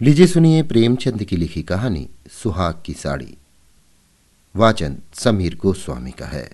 लीजिए 0.00 0.26
सुनिए 0.26 0.62
प्रेमचंद 0.62 1.24
की 1.24 1.36
लिखी 1.36 1.62
कहानी, 1.62 2.08
सुहाग 2.30 2.82
की 2.86 2.92
साड़ी। 2.92 3.36
वाचन 4.54 4.96
समीर 5.14 5.54
गोस्वामी 5.56 6.10
का 6.10 6.26
है। 6.26 6.50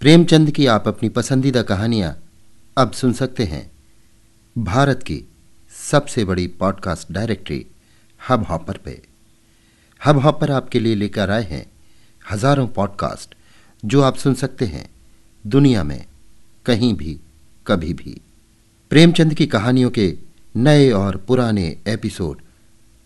प्रेमचंद 0.00 0.50
की 0.50 0.66
आप 0.66 0.88
अपनी 0.88 1.08
पसंदीदा 1.08 1.62
कहानियाँ 1.62 2.22
अब 2.78 2.92
सुन 2.92 3.12
सकते 3.12 3.44
हैं। 3.44 3.70
भारत 4.58 5.02
की 5.02 5.20
सबसे 5.90 6.24
बड़ी 6.24 6.46
पॉडकास्ट 6.46 7.12
डायरेक्टरी 7.12 7.66
हब 8.28 8.44
हॉपर 8.44 8.76
पे। 8.76 9.02
हब 10.06 10.18
हॉपर 10.18 10.50
आपके 10.50 10.80
लिए 10.80 10.94
लेकर 10.94 11.30
आए 11.30 11.44
हैं 11.44 11.66
हज़ारों 12.30 12.66
पॉडकास्ट, 12.68 13.34
जो 13.84 14.02
आप 14.02 14.16
सुन 14.16 14.34
सकते 14.34 14.64
हैं 14.64 14.88
दुनिया 15.46 15.84
में, 15.84 16.06
कहीं 16.66 16.94
भी, 16.94 17.20
कभी 17.66 17.92
भी। 17.94 18.20
प्रेमचंद 18.90 19.34
की 19.34 19.46
कहानियों 19.46 19.90
के 19.90 20.33
नए 20.56 20.90
और 20.90 21.16
पुराने 21.16 21.78
एपिसोड 21.86 22.40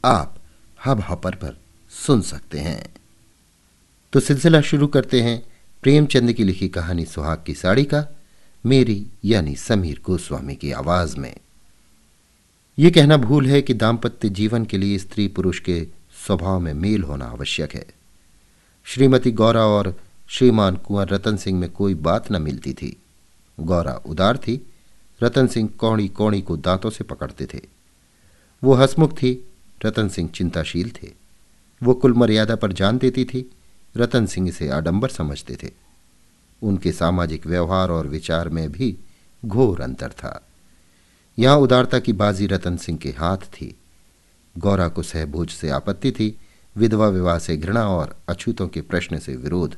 आप 0.05 0.39
हब 0.87 1.01
हॉपर 1.01 1.35
पर 1.35 1.61
सुन 1.91 2.21
सकते 2.21 2.59
हैं। 2.59 2.95
तो 4.13 4.21
सिलसिला 4.21 4.61
शुरू 4.61 4.87
करते 4.87 5.23
हैं 5.23 5.47
प्रेमचंद 5.83 6.33
की 6.33 6.45
लिखी 6.45 6.69
कहानी 6.69 7.05
सुहाग 7.05 7.45
की 7.47 7.55
साड़ी 7.55 7.85
का, 7.85 8.07
मेरी 8.67 9.07
यानी 9.25 9.57
समीर 9.57 10.01
गोस्वामी 10.05 10.55
की 10.55 10.73
आवाज़ 10.73 11.17
में। 11.17 11.37
यह 12.79 12.91
कहना 12.91 13.17
भूल 13.17 13.47
है 13.47 13.63
कि 13.63 13.75
दाम्पत्य 13.75 14.29
जीवन 14.29 14.65
के 14.65 14.79
लिए 14.79 14.99
स्त्री 14.99 15.29
पुरुष 15.29 15.61
के 15.61 15.87
स्वभाव 16.27 16.61
में 16.61 16.75
मेल 16.75 17.03
होना 17.03 17.25
आवश्यक 17.25 17.75
है। 17.75 17.87
श्रीमती 18.85 19.33
गौरा 19.33 19.65
और 19.67 20.01
श्रीमान 20.29 20.77
कुंवर 20.77 21.09
रतन 21.09 21.37
सिंह 21.37 21.61
में 21.61 21.71
कोई 21.71 21.95
बात 21.95 22.33
न 22.33 22.43
मिलती 22.43 22.73
थी। 22.73 22.97
गौरा 23.61 23.93
उदार 23.93 24.37
थी 24.37 24.67
रतन 25.23 25.47
सिंह 25.47 25.69
कौड़ी 25.79 26.09
कौड़ी 26.09 26.41
को 26.41 26.57
दांतों 26.57 26.91
से 26.91 27.05
पकड़ते 27.05 27.47
थे। 27.47 27.61
वो 28.65 28.75
हसमुख 28.75 29.13
थी, 29.13 29.49
रतन 29.85 30.09
सिंह 30.09 30.29
चिंताशील 30.29 30.91
थे। 30.91 31.13
वो 31.83 31.95
कुल 31.95 32.15
मर्यादा 32.15 32.57
पर 32.57 32.73
जान 32.73 32.99
देती 32.99 33.25
थी, 33.25 33.51
रतन 33.97 34.27
सिंह 34.27 34.49
इसे 34.49 34.69
आडंबर 34.69 35.09
समझते 35.09 35.57
थे। 35.63 35.71
उनके 36.63 36.93
सामाजिक 36.93 37.47
व्यवहार 37.47 37.91
और 37.91 38.07
विचार 38.07 38.49
में 38.49 38.73
भी 38.73 38.99
घोर 39.45 39.81
अंतर 39.81 40.09
था। 40.09 40.49
यहाँ 41.39 41.57
उदारता 41.57 41.99
की 41.99 42.13
बाजी 42.13 42.47
रतन 42.47 42.77
सिंह 42.77 42.99
के 42.99 43.11
हाथ 43.11 43.37
थी। 43.37 43.79
गौरा 44.59 44.89
को 44.89 45.03
सहभोज 45.03 45.51
से 45.51 45.69
आपत्ति 45.69 46.13
थी, 46.13 46.39
विधवा 46.77 47.09
विवाह 47.09 47.39
से 47.39 47.57
घृणा 47.57 47.89
और 47.89 48.17
अछूतों 48.29 48.69
के 48.69 48.81
प्रश्न 48.81 49.19
से 49.19 49.37
विरोध। 49.37 49.77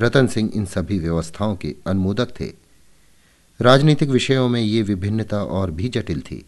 रतन 0.00 0.26
सिंह 0.26 0.50
इन 0.54 0.66
सभी 0.66 0.98
व्यवस्थाओं 0.98 1.56
के 1.56 1.74
अनुमोदक 1.86 2.40
थे। 2.40 2.67
राजनीतिक 3.60 4.08
विषयों 4.08 4.48
में 4.48 4.60
ये 4.60 4.82
विभिन्नता 4.82 5.42
और 5.42 5.70
भी 5.70 5.88
जटिल 5.88 6.20
थी। 6.20 6.44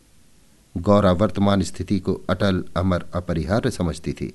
गौरा 0.76 1.12
वर्तमान 1.12 1.62
स्थिति 1.62 1.98
को 1.98 2.14
अटल, 2.30 2.64
अमर, 2.76 3.04
अपरिहार्य 3.14 3.70
समझती 3.70 4.12
थी। 4.12 4.34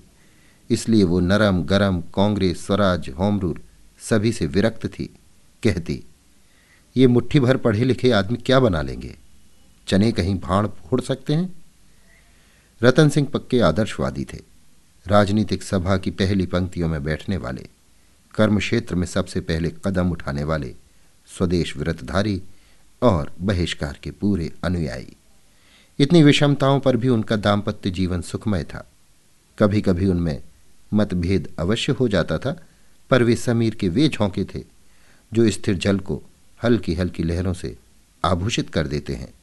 इसलिए 0.69 1.03
वो 1.03 1.19
नरम, 1.19 1.63
गरम, 1.63 2.01
कांग्रेस, 2.01 2.65
स्वराज 2.65 3.09
होम 3.09 3.39
रूल 3.39 3.59
सभी 3.99 4.31
से 4.31 4.45
विरक्त 4.45 4.85
थी, 4.87 5.05
कहती, 5.63 6.03
ये 6.97 7.07
मुट्ठी 7.07 7.39
भर 7.39 7.57
पढ़े 7.57 7.83
लिखे 7.83 8.11
आदमी 8.11 8.37
क्या 8.37 8.59
बना 8.59 8.81
लेंगे? 8.81 9.15
चने 9.87 10.11
कहीं 10.11 10.39
भाड़ 10.39 10.67
फोड़ 10.67 11.01
सकते 11.01 11.33
हैं? 11.33 11.63
रतन 12.83 13.09
सिंह 13.09 13.27
पक्के 13.27 13.59
आदर्शवादी 13.59 14.25
थे। 14.25 14.39
राजनीतिक 15.07 15.63
सभा 15.63 15.97
की 15.97 16.11
पहली 16.11 16.45
पंक्तियों 16.45 16.89
में 16.89 17.03
बैठने 17.03 17.37
वाले, 17.37 17.67
कर्म 18.35 18.59
क्षेत्र 18.59 18.95
में 18.95 19.07
सबसे 19.07 19.39
पहले 19.39 19.71
कदम 19.85 20.11
उठाने 20.11 20.43
वाले, 20.43 20.75
स्वदेश 21.37 21.77
व्रतधारी 21.77 22.41
और 23.05 23.33
बहिष्कार 23.41 23.99
के 24.03 24.11
पूरे 24.11 24.51
अनुयायी। 24.63 25.15
इतनी 25.99 26.23
विषमताओं 26.23 26.79
पर 26.79 26.97
भी 26.97 27.09
उनका 27.09 27.35
दाम्पत्य 27.35 27.89
जीवन 27.89 28.21
सुखमय 28.21 28.63
था। 28.63 28.91
कभी 29.59 29.81
कभी 29.81 30.07
उनमें 30.07 30.43
मतभेद 30.93 31.55
अवश्य 31.59 31.91
हो 31.91 32.07
जाता 32.07 32.37
था, 32.37 32.61
पर 33.09 33.23
वे 33.23 33.35
समीर 33.35 33.75
के 33.75 33.89
वे 33.89 34.07
झोंके 34.07 34.45
थे, 34.45 34.63
जो 35.33 35.49
स्थिर 35.49 35.75
जल 35.75 35.99
को 35.99 36.21
हल्की 36.63 36.93
हल्की 36.93 37.23
लहरों 37.23 37.53
से 37.53 37.77
आभूषित 38.25 38.69
कर 38.69 38.87
देते 38.87 39.13
हैं। 39.13 39.33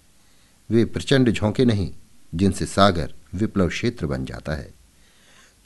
वे 0.70 0.84
प्रचंड 0.84 1.31
झोंके 1.31 1.64
नहीं, 1.64 1.92
जिनसे 2.34 2.66
सागर 2.66 3.14
विप्लव 3.34 3.69
क्षेत्र 3.69 4.06
बन 4.06 4.25
जाता 4.25 4.53
है। 4.53 4.70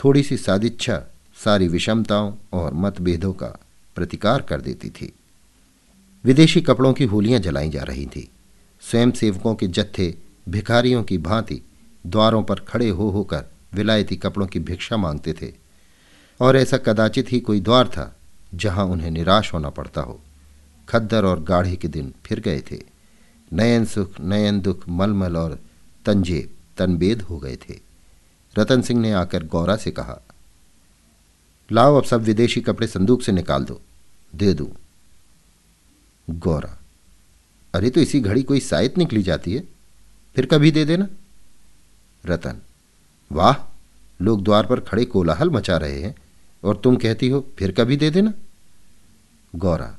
थोड़ी 0.04 0.22
सी 0.22 0.36
सादिच्छा, 0.36 1.02
सारी 1.44 1.68
विषमताओं 1.68 2.34
और 2.52 2.74
मतभेदों 2.74 3.32
का 3.32 3.58
प्रतिकार 3.94 4.42
कर 4.42 4.60
देती 4.60 4.90
थी। 4.90 5.12
विदेशी 6.26 6.60
कपड़ों 6.60 6.92
की 6.92 7.04
होलियाँ 7.04 7.40
जलाई 7.40 7.70
जा 7.70 7.82
रही 7.82 8.06
थी। 8.06 8.30
स्वयं 8.80 9.10
सेवकों 9.10 9.54
के 9.54 9.66
जत्थे, 9.66 10.14
भिखारियों 10.48 11.02
की 11.02 11.18
भांति, 11.18 11.62
द्वारों 12.06 12.42
पर 12.42 12.54
खड़े 12.54 12.88
हो 12.88 13.10
होकर 13.10 13.44
विलायती 13.74 14.16
कपड़ों 14.16 14.46
की 14.46 14.58
भिक्षा 14.58 14.96
मांगते 14.96 15.32
थे। 15.32 15.52
और 16.40 16.56
ऐसा 16.56 16.76
कदाचित 16.76 17.32
ही 17.32 17.40
कोई 17.40 17.60
द्वार 17.60 17.88
था, 17.88 18.16
जहाँ 18.54 18.84
उन्हें 18.84 19.10
निराश 19.10 19.54
होना 19.54 19.70
पड़ता 19.70 20.00
हो। 20.00 20.20
खद्दर 20.88 21.24
और 21.24 21.42
गाढ़े 21.42 21.76
के 21.76 21.88
दिन 21.88 22.14
फिर 22.24 22.40
गए 22.40 22.60
थे। 22.60 22.80
नयन 23.52 23.84
सुख, 23.84 24.20
नयन 24.20 24.60
दुख, 24.60 24.88
मलमल 24.88 25.36
और 25.36 25.60
तंजेब 26.04 26.54
तनबेद 26.76 27.22
हो 27.22 27.38
गए 27.38 27.56
थे। 27.56 27.78
रतन 28.58 28.82
सिंह 28.82 29.00
ने 29.00 29.12
आकर 29.12 29.44
गौरा 29.44 29.76
से 29.76 29.90
कहा, 29.90 30.20
लाओ 31.72 31.96
अब 31.96 32.04
सब 32.04 32.22
विदेशी 32.22 32.60
कपड़े 32.60 32.86
संदूक 32.86 33.22
से 33.22 33.32
निकाल 33.32 33.64
दो। 33.64 33.80
दे 34.34 34.54
दूँ। 34.54 34.85
गौरा। 36.30 36.78
अरे 37.74 37.90
तो 37.90 38.00
इसी 38.00 38.20
घड़ी 38.20 38.42
कोई 38.42 38.60
साइत 38.60 38.98
निकली 38.98 39.22
जाती 39.22 39.54
है? 39.54 39.64
फिर 40.36 40.46
कभी 40.46 40.70
दे 40.70 40.84
देना। 40.84 41.08
रतन, 42.26 42.58
वाह, 43.32 43.54
लोग 44.24 44.44
द्वार 44.44 44.66
पर 44.66 44.80
खड़े 44.80 45.04
कोलाहल 45.04 45.50
मचा 45.50 45.76
रहे 45.76 46.00
हैं, 46.00 46.14
और 46.64 46.76
तुम 46.76 46.96
कहती 46.96 47.28
हो, 47.28 47.46
फिर 47.58 47.72
कभी 47.72 47.96
दे 47.96 48.10
देना। 48.10 48.32
गौरा 49.56 49.96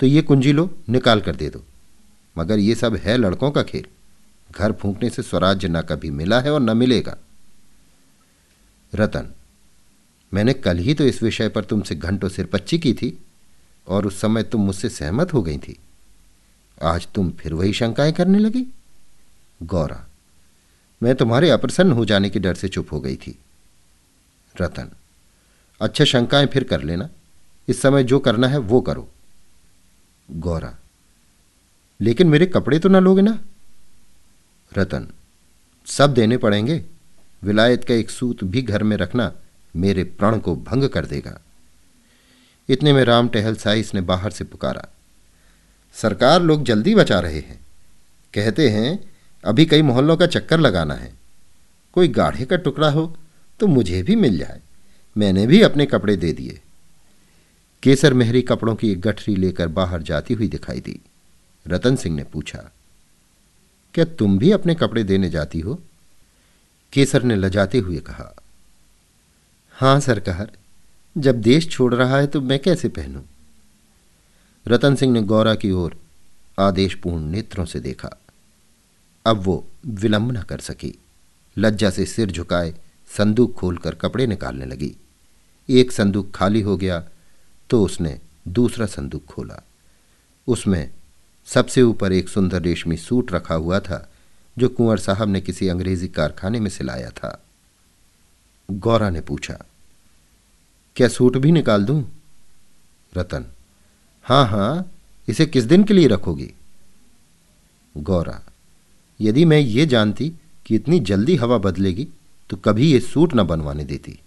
तो 0.00 0.06
ये 0.06 0.22
कुंजी 0.22 0.52
लो, 0.52 0.70
निकाल 0.88 1.20
कर 1.20 1.36
दे 1.36 1.48
दो। 1.50 1.64
मगर 2.38 2.58
ये 2.58 2.74
सब 2.74 2.96
है 2.96 3.16
लड़कों 3.16 3.50
का 3.50 3.62
खेल। 3.62 3.84
घर 4.50 4.72
फूंकने 4.72 5.10
से 5.10 5.22
स्वराज्य 5.22 5.68
ना 5.68 5.82
कभी 5.82 6.10
मिला 6.10 6.40
है 6.40 6.52
और 6.52 6.60
न 6.60 6.76
मिलेगा। 6.76 7.16
रतन, 8.94 9.32
मैंने 10.34 10.52
कल 10.52 10.78
ही 10.78 10.94
तो 10.94 11.04
इस 11.04 11.22
विषय 11.22 11.48
पर 11.48 11.64
तुमसे 11.64 11.94
घंटों 11.94 12.28
सिरपच्ची 12.28 12.78
की 12.78 12.94
थी। 12.94 13.18
और 13.88 14.06
उस 14.06 14.20
समय 14.20 14.42
तुम 14.42 14.60
मुझसे 14.60 14.88
सहमत 14.88 15.32
हो 15.34 15.42
गई 15.42 15.58
थी। 15.58 15.78
आज 16.82 17.06
तुम 17.14 17.30
फिर 17.30 17.54
वही 17.54 17.72
शंकाएँ 17.72 18.12
करने 18.12 18.38
लगी। 18.38 18.64
गौरा, 19.62 20.04
मैं 21.02 21.14
तुम्हारे 21.14 21.50
अप्रसन्न 21.50 21.92
हो 21.92 22.04
जाने 22.04 22.30
के 22.30 22.38
डर 22.38 22.54
से 22.54 22.68
चुप 22.68 22.92
हो 22.92 23.00
गई 23.00 23.16
थी। 23.16 23.38
रतन 24.54 24.90
अच्छा 25.80 26.04
शंकाएँ 26.04 26.46
फिर 26.46 26.64
कर 26.64 26.82
लेना। 26.82 27.08
इस 27.68 27.80
समय 27.82 28.04
जो 28.04 28.18
करना 28.18 28.48
है 28.48 28.58
वो 28.58 28.80
करो। 28.80 29.08
गौरा, 30.28 30.74
लेकिन 32.00 32.28
मेरे 32.28 32.46
कपड़े 32.46 32.78
तो 32.78 32.88
ना 32.88 32.98
लोगे 32.98 33.22
ना? 33.22 33.38
रतन, 34.72 35.08
सब 35.86 36.14
देने 36.14 36.36
पड़ेंगे। 36.36 36.84
विलायत 37.42 37.84
का 37.84 37.94
एक 37.94 38.10
सूत 38.10 38.44
भी 38.44 38.62
घर 38.62 38.82
में 38.82 38.96
रखना 38.96 39.32
मेरे 39.74 40.04
प्राण 40.04 40.38
को 40.38 40.54
भंग 40.56 40.88
कर 40.88 41.06
देगा। 41.06 41.38
इतने 42.68 42.92
में 42.92 43.02
राम 43.04 43.28
टहल 43.28 43.56
साइस 43.56 43.94
ने 43.94 44.00
बाहर 44.00 44.30
से 44.30 44.44
पुकारा। 44.44 44.86
सरकार 45.96 46.42
लोग 46.42 46.64
जल्दी 46.64 46.94
बचा 46.94 47.18
रहे 47.20 47.38
हैं। 47.38 47.60
कहते 48.34 48.68
हैं, 48.70 48.98
अभी 49.44 49.66
कई 49.66 49.82
मोहल्लों 49.82 50.16
का 50.16 50.26
चक्कर 50.26 50.60
लगाना 50.60 50.94
है। 50.94 51.12
कोई 51.92 52.08
गाढ़े 52.08 52.44
का 52.44 52.56
टुकड़ा 52.56 52.90
हो 52.90 53.16
तो 53.60 53.66
मुझे 53.66 54.02
भी 54.02 54.16
मिल 54.16 54.38
जाए। 54.38 54.60
मैंने 55.16 55.46
भी 55.46 55.60
अपने 55.62 55.86
कपड़े 55.86 56.16
दे 56.16 56.32
दिए। 56.32 56.60
केसर 57.82 58.14
मेहरी 58.14 58.42
कपड़ों 58.42 58.74
की 58.74 58.90
एक 58.92 59.00
गठरी 59.00 59.34
लेकर 59.36 59.68
बाहर 59.68 60.02
जाती 60.02 60.34
हुई 60.34 60.48
दिखाई 60.48 60.80
दी। 60.80 61.00
रतन 61.66 61.96
सिंह 61.96 62.14
ने 62.16 62.24
पूछा, 62.24 62.58
क्या 63.94 64.04
तुम 64.04 64.38
भी 64.38 64.50
अपने 64.50 64.74
कपड़े 64.74 65.04
देने 65.04 65.30
जाती 65.30 65.60
हो? 65.60 65.78
केसर 66.92 67.22
ने 67.22 67.36
लजाते 67.36 67.78
हुए 67.78 67.98
कहा, 67.98 68.34
हाँ, 69.76 69.98
सरकार। 70.00 70.50
जब 71.18 71.40
देश 71.40 71.68
छोड़ 71.70 71.94
रहा 71.94 72.16
है 72.16 72.26
तो 72.26 72.40
मैं 72.40 72.58
कैसे 72.58 72.88
पहनूं? 72.88 73.22
रतन 74.68 74.94
सिंह 74.94 75.12
ने 75.12 75.22
गौरा 75.22 75.54
की 75.54 75.70
ओर 75.70 75.96
आदेशपूर्ण 76.60 77.24
नेत्रों 77.24 77.64
से 77.64 77.80
देखा। 77.80 78.10
अब 79.26 79.36
वो 79.36 79.66
विलंब 79.86 80.32
न 80.32 80.42
कर 80.42 80.58
सकी। 80.58 80.94
लज्जा 81.58 81.90
से 81.90 82.06
सिर 82.06 82.30
झुकाए 82.30 82.74
संदूक 83.18 83.54
खोलकर 83.54 83.94
कपड़े 83.94 84.26
निकालने 84.26 84.66
लगी। 84.66 84.94
एक 85.68 85.92
संदूक 85.92 86.30
खाली 86.34 86.60
हो 86.60 86.76
गया 86.76 87.04
तो 87.70 87.82
उसने 87.84 88.18
दूसरा 88.48 88.86
संदूक 88.86 89.24
खोला। 89.24 89.62
उसमें 90.46 90.90
सबसे 91.46 91.82
ऊपर 91.82 92.12
एक 92.12 92.28
सुंदर 92.28 92.62
रेशमी 92.62 92.96
सूट 92.96 93.32
रखा 93.32 93.54
हुआ 93.54 93.80
था, 93.80 94.08
जो 94.58 94.68
कुंवर 94.68 94.98
साहब 94.98 95.28
ने 95.28 95.40
किसी 95.40 95.68
अंग्रेज़ी 95.68 96.08
कारखाने 96.08 96.60
में 96.60 96.70
सिलाया 96.70 97.10
था। 97.10 97.42
गौरा 98.70 99.10
ने 99.10 99.20
पूछा 99.20 99.64
क्या 100.98 101.08
सूट 101.08 101.36
भी 101.36 101.52
निकाल 101.52 101.84
दूँ? 101.84 102.12
रतन। 103.16 103.44
हाँ 104.22 104.46
हाँ, 104.46 104.90
इसे 105.28 105.46
किस 105.46 105.64
दिन 105.64 105.84
के 105.84 105.94
लिए 105.94 106.06
रखोगी? 106.06 106.50
गौरा। 107.96 108.42
यदि 109.20 109.44
मैं 109.44 109.58
ये 109.58 109.86
जानती 109.86 110.32
कि 110.66 110.74
इतनी 110.74 111.00
जल्दी 111.00 111.36
हवा 111.36 111.58
बदलेगी 111.58 112.08
तो 112.50 112.56
कभी 112.56 112.92
ये 112.92 113.00
सूट 113.00 113.34
न 113.34 113.42
बनवाने 113.42 113.84
देती। 113.84 114.18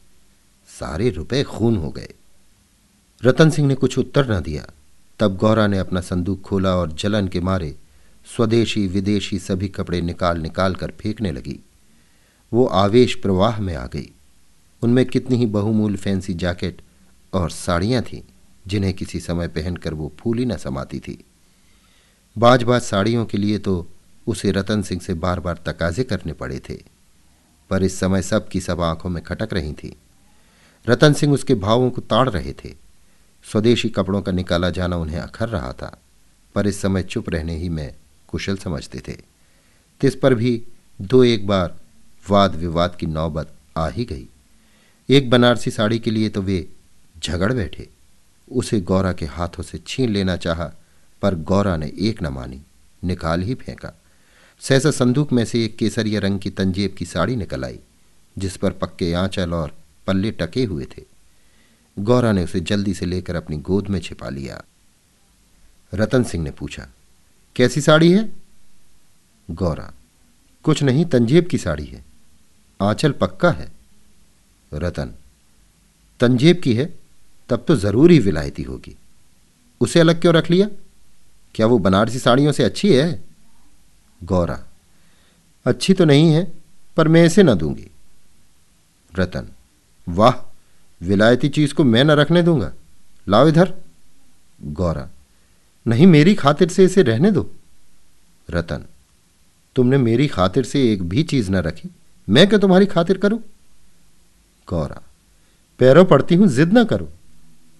सारे 0.67 1.09
रुपए 1.09 1.43
खून 1.43 1.77
हो 1.77 1.89
गए। 1.89 2.13
रतन 3.23 3.49
सिंह 3.49 3.67
ने 3.67 3.75
कुछ 3.75 3.97
उत्तर 3.97 4.31
न 4.31 4.41
दिया। 4.41 4.67
तब 5.19 5.37
गौरा 5.37 5.67
ने 5.67 5.77
अपना 5.77 6.01
संदूक 6.01 6.41
खोला 6.41 6.75
और 6.75 6.91
जलन 6.91 7.27
के 7.27 7.39
मारे 7.39 7.75
स्वदेशी, 8.35 8.87
विदेशी 8.87 9.39
सभी 9.39 9.67
कपड़े 9.67 10.01
निकाल 10.01 10.39
निकाल 10.39 10.75
कर 10.75 10.93
फेंकने 10.99 11.31
लगी। 11.31 11.59
वो 12.53 12.65
आवेश 12.65 13.15
प्रवाह 13.15 13.61
में 13.61 13.75
आ 13.75 13.85
गई। 13.85 14.11
उनमें 14.81 15.05
कितनी 15.05 15.37
ही 15.37 15.45
बहुमूल 15.47 15.95
फैंसी 15.95 16.33
जैकेट 16.33 16.81
और 17.33 17.49
साड़ियाँ 17.51 18.01
थीं, 18.03 18.21
जिन्हें 18.65 18.93
किसी 18.93 19.19
समय 19.19 19.47
पहनकर 19.47 19.93
वो 19.93 20.11
फूली 20.19 20.45
न 20.45 20.57
समाती 20.57 20.99
थी। 20.99 21.17
बाज 22.35 22.63
बाज 22.63 22.81
साड़ियों 22.81 23.25
के 23.25 23.37
लिए 23.37 23.57
तो 23.59 23.87
उसे 24.27 24.51
रतन 24.51 24.81
सिंह 24.81 25.01
से 25.01 25.13
बार 25.13 25.39
बार 25.39 25.61
तकाजे 25.65 26.03
करने 26.03 26.33
पड़े 26.33 26.59
थे, 26.59 26.75
पर 27.69 27.83
इस 27.83 27.99
समय 27.99 28.21
सब 28.21 28.47
की 28.47 28.61
सब 28.61 28.81
आँखों 28.81 29.09
में 29.09 29.21
खटक 29.23 29.53
रही 29.53 29.73
थी। 29.73 29.95
रतन 30.87 31.13
सिंह 31.13 31.33
उसके 31.33 31.55
भावों 31.55 31.89
को 31.91 32.01
ताड़ 32.01 32.29
रहे 32.29 32.53
थे। 32.53 32.73
स्वदेशी 33.45 33.89
कपड़ों 33.89 34.21
का 34.21 34.31
निकाला 34.31 34.69
जाना 34.69 34.97
उन्हें 34.97 35.19
अखर 35.19 35.49
रहा 35.49 35.71
था, 35.73 35.97
पर 36.55 36.67
इस 36.67 36.81
समय 36.81 37.03
चुप 37.03 37.29
रहने 37.29 37.55
ही 37.55 37.69
में 37.69 37.93
कुशल 38.27 38.57
समझते 38.57 39.01
थे। 39.07 39.17
तिस 40.01 40.15
पर 40.15 40.35
भी 40.35 40.61
दो 40.99 41.23
एक 41.23 41.47
बार 41.47 41.75
वाद 42.25 42.55
विवाद 42.55 42.95
की 42.95 43.05
नौबत 43.05 43.53
आ 43.77 43.87
ही 43.87 44.05
गई। 44.05 44.27
एक 45.11 45.29
बनारसी 45.29 45.71
साड़ी 45.71 45.99
के 45.99 46.11
लिए 46.11 46.29
तो 46.29 46.41
वे 46.41 46.67
झगड़ 47.23 47.53
बैठे। 47.53 47.87
उसे 48.51 48.79
गौरा 48.81 49.13
के 49.13 49.25
हाथों 49.25 49.63
से 49.63 49.77
छीन 49.87 50.09
लेना 50.09 50.35
चाहा, 50.35 50.71
पर 51.21 51.35
गौरा 51.35 51.75
ने 51.77 51.91
एक 51.99 52.21
न 52.23 52.27
मानी, 52.27 52.61
निकाल 53.03 53.41
ही 53.41 53.55
फेंका। 53.55 53.91
सहसा 54.59 54.91
संदूक 54.91 55.31
में 55.31 55.45
से 55.45 55.63
एक 55.65 55.75
केसरिया 55.75 56.19
रंग 56.19 56.39
की 56.39 56.49
तंजेब 56.49 56.95
की 56.97 57.05
साड़ी 57.05 57.35
निकल 57.35 57.65
आई, 57.65 57.79
जिस 58.37 58.57
पर 58.57 58.71
पक्के 58.71 59.13
आंचल 59.13 59.53
और 59.53 59.75
पल्ले 60.07 60.31
टके 60.31 60.63
हुए 60.63 60.85
थे। 60.85 61.03
गौरा 61.99 62.31
ने 62.31 62.43
उसे 62.43 62.59
जल्दी 62.59 62.93
से 62.93 63.05
लेकर 63.05 63.35
अपनी 63.35 63.57
गोद 63.57 63.87
में 63.87 63.99
छिपा 63.99 64.29
लिया। 64.29 64.63
रतन 65.93 66.23
सिंह 66.23 66.43
ने 66.43 66.51
पूछा, 66.51 66.87
कैसी 67.55 67.81
साड़ी 67.81 68.11
है? 68.11 68.29
गौरा, 69.51 69.91
कुछ 70.63 70.83
नहीं, 70.83 71.05
तंजेब 71.05 71.47
की 71.47 71.57
साड़ी 71.57 71.85
है। 71.85 72.05
आंचल 72.81 73.11
पक्का 73.11 73.51
है? 73.51 73.80
रतन। 74.73 75.13
तंजेब 76.19 76.59
की 76.59 76.73
है, 76.73 76.93
तब 77.49 77.65
तो 77.67 77.75
ज़रूर 77.75 78.11
ही 78.11 78.19
विलायती 78.19 78.63
होगी। 78.63 78.95
उसे 79.81 79.99
अलग 79.99 80.21
क्यों 80.21 80.33
रख 80.33 80.49
लिया? 80.51 80.67
क्या 81.55 81.65
वो 81.67 81.77
बनारसी 81.77 82.19
साड़ियों 82.19 82.51
से 82.51 82.63
अच्छी 82.63 82.93
है? 82.93 83.23
गौरा, 84.23 84.59
अच्छी 85.65 85.93
तो 85.93 86.05
नहीं 86.05 86.31
है, 86.33 86.51
पर 86.97 87.07
मैं 87.07 87.25
इसे 87.25 87.43
न 87.43 87.53
दूँगी। 87.53 87.87
रतन, 89.19 89.47
वाह, 90.07 90.33
विलायती 91.01 91.49
चीज़ 91.49 91.73
को 91.73 91.83
मैं 91.83 92.03
न 92.03 92.11
रखने 92.11 92.43
दूँगा। 92.43 92.71
लाओ 93.29 93.47
इधर। 93.47 93.73
गौरा, 94.63 95.09
नहीं, 95.87 96.07
मेरी 96.07 96.35
खातिर 96.35 96.69
से 96.69 96.85
इसे 96.85 97.01
रहने 97.01 97.31
दो। 97.31 97.49
रतन, 98.49 98.85
तुमने 99.75 99.97
मेरी 99.97 100.27
खातिर 100.27 100.63
से 100.63 100.91
एक 100.93 101.03
भी 101.03 101.23
चीज़ 101.23 101.51
न 101.51 101.55
रखी, 101.55 101.89
मैं 102.29 102.47
क्या 102.47 102.59
तुम्हारी 102.59 102.85
खातिर 102.85 103.17
करूँ? 103.17 103.39
गौरा। 104.67 105.01
पैरों 105.79 106.05
पड़ती 106.05 106.35
हूँ, 106.35 106.47
जिद 106.47 106.73
ना 106.73 106.83
करो। 106.83 107.09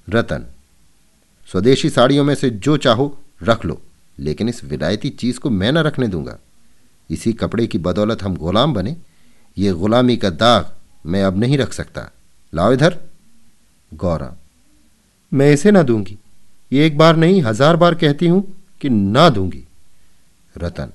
रतन, 0.07 0.45
स्वदेशी 1.48 1.89
साड़ियों 1.89 2.24
में 2.24 2.33
से 2.36 2.50
जो 2.50 2.78
चाहो 2.78 3.18
रख 3.44 3.66
लो, 3.66 3.81
लेकिन 4.18 4.50
इस 4.50 4.63
विलायती 4.63 5.10
चीज़ 5.10 5.39
को 5.39 5.50
मैं 5.50 5.72
ना 5.72 5.81
रखने 5.81 6.07
दूँगा। 6.07 6.38
इसी 7.10 7.33
कपड़े 7.33 7.68
की 7.68 7.78
बदौलत 7.78 8.24
हम 8.24 8.36
गुलाम 8.36 8.74
बने। 8.74 8.95
ये 9.57 9.72
गुलामी 9.74 10.18
का 10.18 10.30
दाग 10.30 10.72
मैं 11.06 11.24
अब 11.24 11.38
नहीं 11.38 11.57
रख 11.57 11.74
सकता। 11.74 12.10
लाओ 12.54 12.74
इधर। 12.74 12.98
गौरा, 13.92 14.36
मैं 15.31 15.51
इसे 15.54 15.72
ना 15.72 15.83
दूँगी। 15.83 16.18
ये 16.72 16.86
एक 16.86 16.98
बार 16.98 17.16
नहीं, 17.16 17.42
हज़ार 17.42 17.75
बार 17.75 17.95
कहती 17.95 18.28
हूँ 18.28 18.44
कि 18.81 18.89
ना 18.89 19.30
दूँगी। 19.30 19.63
रतन, 20.56 20.92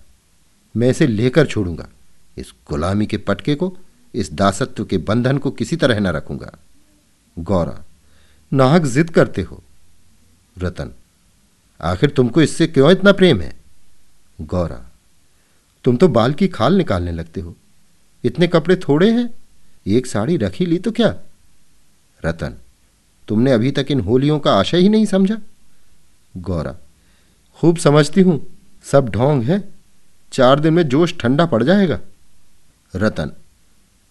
मैं 0.74 0.90
इसे 0.90 1.06
लेकर 1.06 1.46
छोड़ूँगा। 1.46 1.88
इस 2.36 2.52
गुलामी 2.68 3.06
के 3.06 3.16
पटके 3.18 3.54
को 3.54 3.76
इस 4.16 4.32
दासत्व 4.32 4.84
के 4.84 4.98
बंधन 4.98 5.38
को 5.38 5.50
किसी 5.50 5.76
तरह 5.76 6.00
न 6.00 6.06
रखूँगा। 6.06 6.52
गौरा, 7.36 7.82
नाहक 8.52 8.84
जिद 8.86 9.10
करते 9.10 9.42
हो। 9.42 9.62
रतन, 10.56 10.90
आखिर 11.80 12.10
तुमको 12.10 12.42
इससे 12.42 12.66
क्यों 12.66 12.90
इतना 12.90 13.12
प्रेम 13.12 13.40
है? 13.40 13.52
गौरा, 14.40 14.82
तुम 15.84 15.96
तो 15.96 16.08
बाल 16.08 16.32
की 16.32 16.48
खाल 16.48 16.74
निकालने 16.74 17.12
लगते 17.12 17.40
हो। 17.40 17.54
इतने 18.24 18.46
कपड़े 18.46 18.76
थोड़े 18.78 19.10
हैं, 19.10 19.28
एक 19.86 20.06
साड़ी 20.06 20.36
रखी 20.36 20.66
ली 20.66 20.78
तो 20.78 20.90
क्या? 20.90 21.14
रतन, 22.20 22.54
तुमने 23.28 23.52
अभी 23.52 23.70
तक 23.70 23.86
इन 23.90 24.00
होलियों 24.00 24.38
का 24.38 24.54
आशय 24.54 24.78
ही 24.78 24.88
नहीं 24.88 25.06
समझा? 25.06 25.38
गौरा, 26.34 26.74
खूब 27.58 27.76
समझती 27.76 28.20
हूँ, 28.20 28.44
सब 28.84 29.08
ढोंग 29.08 29.42
है, 29.42 29.62
चार 30.32 30.60
दिन 30.60 30.74
में 30.74 30.82
जोश 30.88 31.14
ठंडा 31.20 31.46
पड़ 31.46 31.62
जाएगा। 31.62 31.98
रतन 32.94 33.32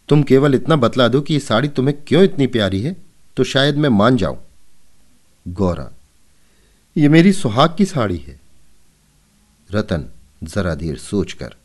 तुम 0.10 0.24
केवल 0.24 0.56
इतना 0.56 0.76
बतला 0.76 1.08
दो 1.08 1.22
कि 1.22 1.34
ये 1.34 1.40
साड़ी 1.40 1.68
तुम्हें 1.68 1.98
क्यों 2.08 2.24
इतनी 2.24 2.48
प्यारी 2.48 2.82
है? 2.82 2.96
तो 3.38 3.44
शायद 3.44 3.78
मैं 3.78 3.90
मान 3.90 4.18
जाऊँ। 4.18 4.38
गौरा, 5.48 5.92
ये 6.98 7.10
मेरी 7.10 7.34
सुहाग 7.34 7.76
की 7.78 7.86
साड़ी 7.86 8.18
है। 8.18 8.40
रतन, 9.72 10.06
जरा 10.44 10.76
देर 10.76 10.98
सोचकर। 10.98 11.56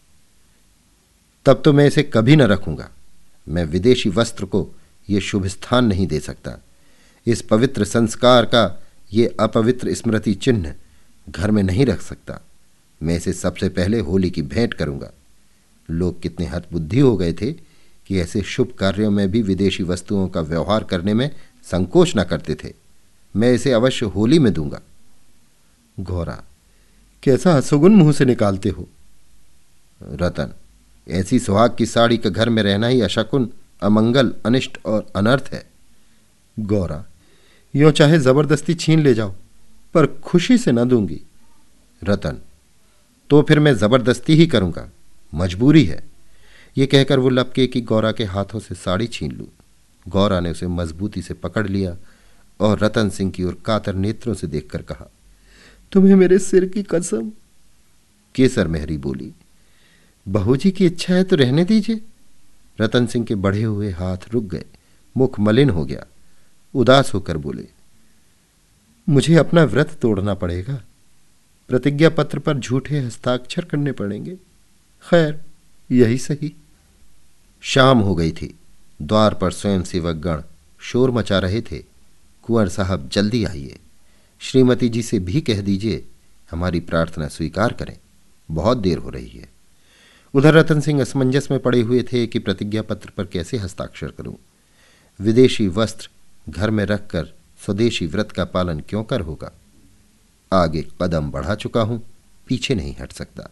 तब 1.46 1.62
तो 1.64 1.72
मैं 1.72 1.86
इसे 1.86 2.02
कभी 2.02 2.36
न 2.36 2.42
रखूँगा। 2.42 2.90
मैं 3.48 3.64
विदेशी 3.64 4.08
वस्त्र 4.08 4.44
को 4.44 4.68
यह 5.10 5.20
शुभ 5.20 5.46
स्थान 5.46 5.84
नहीं 5.84 6.06
दे 6.06 6.20
सकता। 6.20 6.58
इस 7.26 7.42
पवित्र 7.42 7.84
संस्कार 7.84 8.44
का 8.44 8.82
ये 9.12 9.36
अपवित्र 9.40 9.94
स्मृति 9.94 10.34
चिन्ह 10.34 10.74
घर 11.28 11.50
में 11.50 11.62
नहीं 11.62 11.86
रख 11.86 12.02
सकता। 12.02 12.40
मैं 13.02 13.16
इसे 13.16 13.32
सबसे 13.32 13.68
पहले 13.68 13.98
होली 13.98 14.30
की 14.30 14.42
भेंट 14.42 14.74
करूँगा। 14.74 15.10
लोग 15.90 16.20
कितने 16.22 16.46
हद 16.46 16.64
बुद्धि 16.72 17.00
हो 17.00 17.16
गए 17.16 17.32
थे 17.32 17.69
कि 18.10 18.18
ऐसे 18.18 18.42
शुभ 18.42 18.72
कार्यों 18.78 19.10
में 19.10 19.30
भी 19.30 19.42
विदेशी 19.42 19.82
वस्तुओं 19.82 20.28
का 20.28 20.40
व्यवहार 20.40 20.84
करने 20.84 21.14
में 21.14 21.30
संकोच 21.64 22.12
न 22.16 22.24
करते 22.24 22.54
थे। 22.54 22.72
मैं 23.36 23.52
इसे 23.52 23.72
अवश्य 23.72 24.06
होली 24.06 24.38
में 24.38 24.52
दूँगा। 24.52 24.80
घोरा, 26.00 26.42
कैसा 27.22 27.54
हसुगुन 27.54 27.94
मुँह 27.94 28.12
से 28.12 28.24
निकालते 28.24 28.68
हो? 28.68 28.88
रतन, 30.02 30.52
ऐसी 31.08 31.38
सुहाग 31.38 31.76
की 31.76 31.86
साड़ी 31.86 32.18
का 32.18 32.30
घर 32.30 32.48
में 32.48 32.62
रहना 32.62 32.86
ही 32.86 33.00
अशकुन, 33.00 33.50
अमंगल, 33.82 34.34
अनिष्ट 34.46 34.78
और 34.86 35.06
अनर्थ 35.16 35.50
है। 35.52 35.64
गौरा, 36.58 37.04
यो 37.74 37.90
चाहे 37.90 38.18
ज़बरदस्ती 38.18 38.74
छीन 38.74 39.00
ले 39.00 39.14
जाओ, 39.14 39.34
पर 39.94 40.06
खुशी 40.06 40.58
से 40.58 40.72
न 40.72 40.84
दूँगी। 40.84 41.20
रतन 42.04 42.38
तो 43.30 43.42
फिर 43.42 43.60
मैं 43.60 43.74
ज़बरदस्ती 43.74 44.34
ही 44.34 44.46
करूँगा, 44.46 44.88
मजबूरी 45.34 45.84
है। 45.84 46.09
ये 46.76 46.86
कहकर 46.86 47.18
वो 47.18 47.28
लपके 47.28 47.66
की 47.66 47.80
गौरा 47.80 48.12
के 48.12 48.24
हाथों 48.24 48.60
से 48.60 48.74
साड़ी 48.74 49.06
छीन 49.06 49.32
लू। 49.32 49.48
गौरा 50.06 50.40
ने 50.40 50.50
उसे 50.50 50.66
मजबूती 50.66 51.22
से 51.22 51.34
पकड़ 51.34 51.66
लिया 51.68 51.96
और 52.60 52.78
रतन 52.78 53.10
सिंह 53.10 53.30
की 53.30 53.44
ओर 53.44 53.56
कातर 53.64 53.94
नेत्रों 53.94 54.34
से 54.34 54.46
देखकर 54.46 54.82
कहा, 54.82 55.10
तुम्हें 55.92 56.14
मेरे 56.16 56.38
सिर 56.38 56.64
की 56.66 56.82
कसम, 56.82 57.30
केसर 58.34 58.68
मेहरी 58.68 58.96
बोली, 58.98 59.32
बहू 60.26 60.56
जी 60.56 60.70
की 60.70 60.86
इच्छा 60.86 61.14
है 61.14 61.24
तो 61.24 61.36
रहने 61.36 61.64
दीजिए। 61.64 62.00
रतन 62.78 63.06
सिंह 63.06 63.24
के 63.24 63.34
बढ़े 63.36 63.62
हुए 63.62 63.90
हाथ 63.90 64.28
रुक 64.32 64.44
गए, 64.44 64.64
मुख 65.16 65.40
मलिन 65.40 65.70
हो 65.70 65.84
गया, 65.84 66.06
उदास 66.74 67.12
होकर 67.14 67.36
बोले, 67.36 67.66
मुझे 69.08 69.34
अपना 69.34 69.64
व्रत 69.64 69.98
तोड़ना 70.02 70.34
पड़ेगा। 70.34 70.80
प्रतिज्ञा 71.70 72.08
पत्र 72.10 72.38
पर 72.38 72.58
झूठे 72.58 72.98
हस्ताक्षर 72.98 73.64
करने 73.64 73.92
पड़ेंगे। 73.92 74.34
खैर 75.04 75.40
यही 75.92 76.18
सही। 76.18 76.56
शाम 77.60 77.98
हो 77.98 78.14
गई 78.14 78.32
थी। 78.32 78.58
द्वार 79.02 79.34
पर 79.34 79.50
स्वयं 79.50 79.82
सेवक 79.82 80.16
गण 80.16 80.42
शोर 80.80 81.10
मचा 81.10 81.38
रहे 81.38 81.60
थे। 81.60 81.78
कुंवर 82.42 82.68
साहब, 82.68 83.08
जल्दी 83.08 83.44
आइए। 83.44 83.78
श्रीमती 84.38 84.88
जी 84.88 85.02
से 85.02 85.18
भी 85.18 85.40
कह 85.40 85.60
दीजिए, 85.60 86.06
हमारी 86.50 86.80
प्रार्थना 86.80 87.28
स्वीकार 87.28 87.72
करें। 87.72 87.98
बहुत 88.50 88.78
देर 88.78 88.98
हो 88.98 89.10
रही 89.10 89.28
है। 89.28 89.48
उधर 90.34 90.54
रतन 90.54 90.80
सिंह 90.80 91.00
असमंजस 91.00 91.48
में 91.50 91.60
पड़े 91.60 91.80
हुए 91.80 92.02
थे 92.02 92.26
कि 92.26 92.38
प्रतिज्ञा 92.38 92.82
पत्र 92.82 93.10
पर 93.16 93.24
कैसे 93.24 93.56
हस्ताक्षर 93.56 94.10
करूँ। 94.10 94.36
विदेशी 95.20 95.68
वस्त्र 95.68 96.08
घर 96.48 96.70
में 96.70 96.84
रखकर 96.84 97.24
स्वदेशी 97.64 98.06
व्रत 98.06 98.32
का 98.32 98.44
पालन 98.44 98.80
क्यों 98.80 99.04
कर 99.04 99.20
होगा? 99.20 99.52
आगे 100.52 100.86
कदम 101.02 101.30
बढ़ा 101.30 101.54
चुका 101.54 101.82
हूँ, 101.82 102.02
पीछे 102.46 102.74
नहीं 102.74 102.94
हट 103.00 103.12
सकता। 103.12 103.50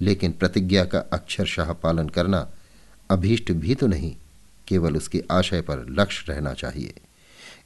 लेकिन 0.00 0.32
प्रतिज्ञा 0.32 0.84
का 0.84 0.98
अक्षरशाह 0.98 1.72
पालन 1.72 2.08
करना 2.08 2.48
अभीष्ट 3.10 3.52
भी 3.52 3.74
तो 3.74 3.86
नहीं, 3.86 4.16
केवल 4.68 4.96
उसके 4.96 5.24
आशय 5.30 5.60
पर 5.60 5.86
लक्ष्य 5.90 6.32
रहना 6.32 6.54
चाहिए। 6.54 6.94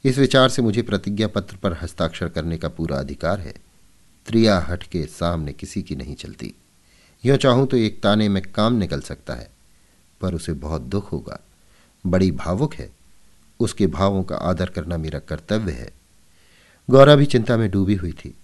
इस 0.05 0.17
विचार 0.17 0.49
से 0.49 0.61
मुझे 0.61 0.81
प्रतिज्ञा 0.81 1.27
पत्र 1.27 1.55
पर 1.55 1.77
हस्ताक्षर 1.81 2.29
करने 2.29 2.57
का 2.57 2.69
पूरा 2.69 2.97
अधिकार 2.97 3.39
है। 3.39 3.53
त्रिया 4.25 4.59
हट 4.59 4.83
के 4.83 5.05
सामने 5.05 5.53
किसी 5.53 5.81
की 5.81 5.95
नहीं 5.95 6.15
चलती। 6.15 6.53
यूँ 7.25 7.37
चाहूँ 7.37 7.67
तो 7.67 7.77
एक 7.77 8.01
ताने 8.03 8.29
में 8.29 8.43
काम 8.43 8.73
निकल 8.73 9.01
सकता 9.01 9.33
है, 9.33 9.49
पर 10.21 10.33
उसे 10.33 10.53
बहुत 10.53 10.81
दुख 10.81 11.11
होगा। 11.11 11.39
बड़ी 12.05 12.31
भावुक 12.31 12.73
है। 12.73 12.91
उसके 13.59 13.87
भावों 13.87 14.23
का 14.23 14.35
आदर 14.35 14.69
करना 14.69 14.97
मेरा 14.97 15.19
कर्तव्य 15.19 15.71
है। 15.71 15.91
गौरा 16.89 17.15
भी 17.15 17.25
चिंता 17.25 17.57
में 17.57 17.71
डूबी 17.71 17.95
हुई 17.95 18.11
थी। 18.11 18.35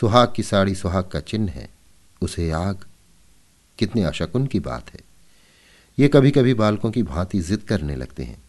सुहाग 0.00 0.32
की 0.36 0.42
साड़ी 0.42 0.74
सुहाग 0.74 1.04
का 1.04 1.20
चिन्ह 1.20 1.52
है। 1.52 1.68
उसे 2.22 2.50
आग 2.50 2.84
कितनी 3.80 4.02
अशकुन 4.02 4.46
की 4.46 4.60
बात 4.60 4.94
है। 4.94 5.00
ये 5.98 6.08
कभी 6.08 6.30
कभी 6.30 6.54
बालकों 6.54 6.90
की 6.90 7.02
भांति 7.02 7.40
जिद 7.40 7.60
करने 7.60 7.96
लगते 7.96 8.22
हैं। 8.22 8.42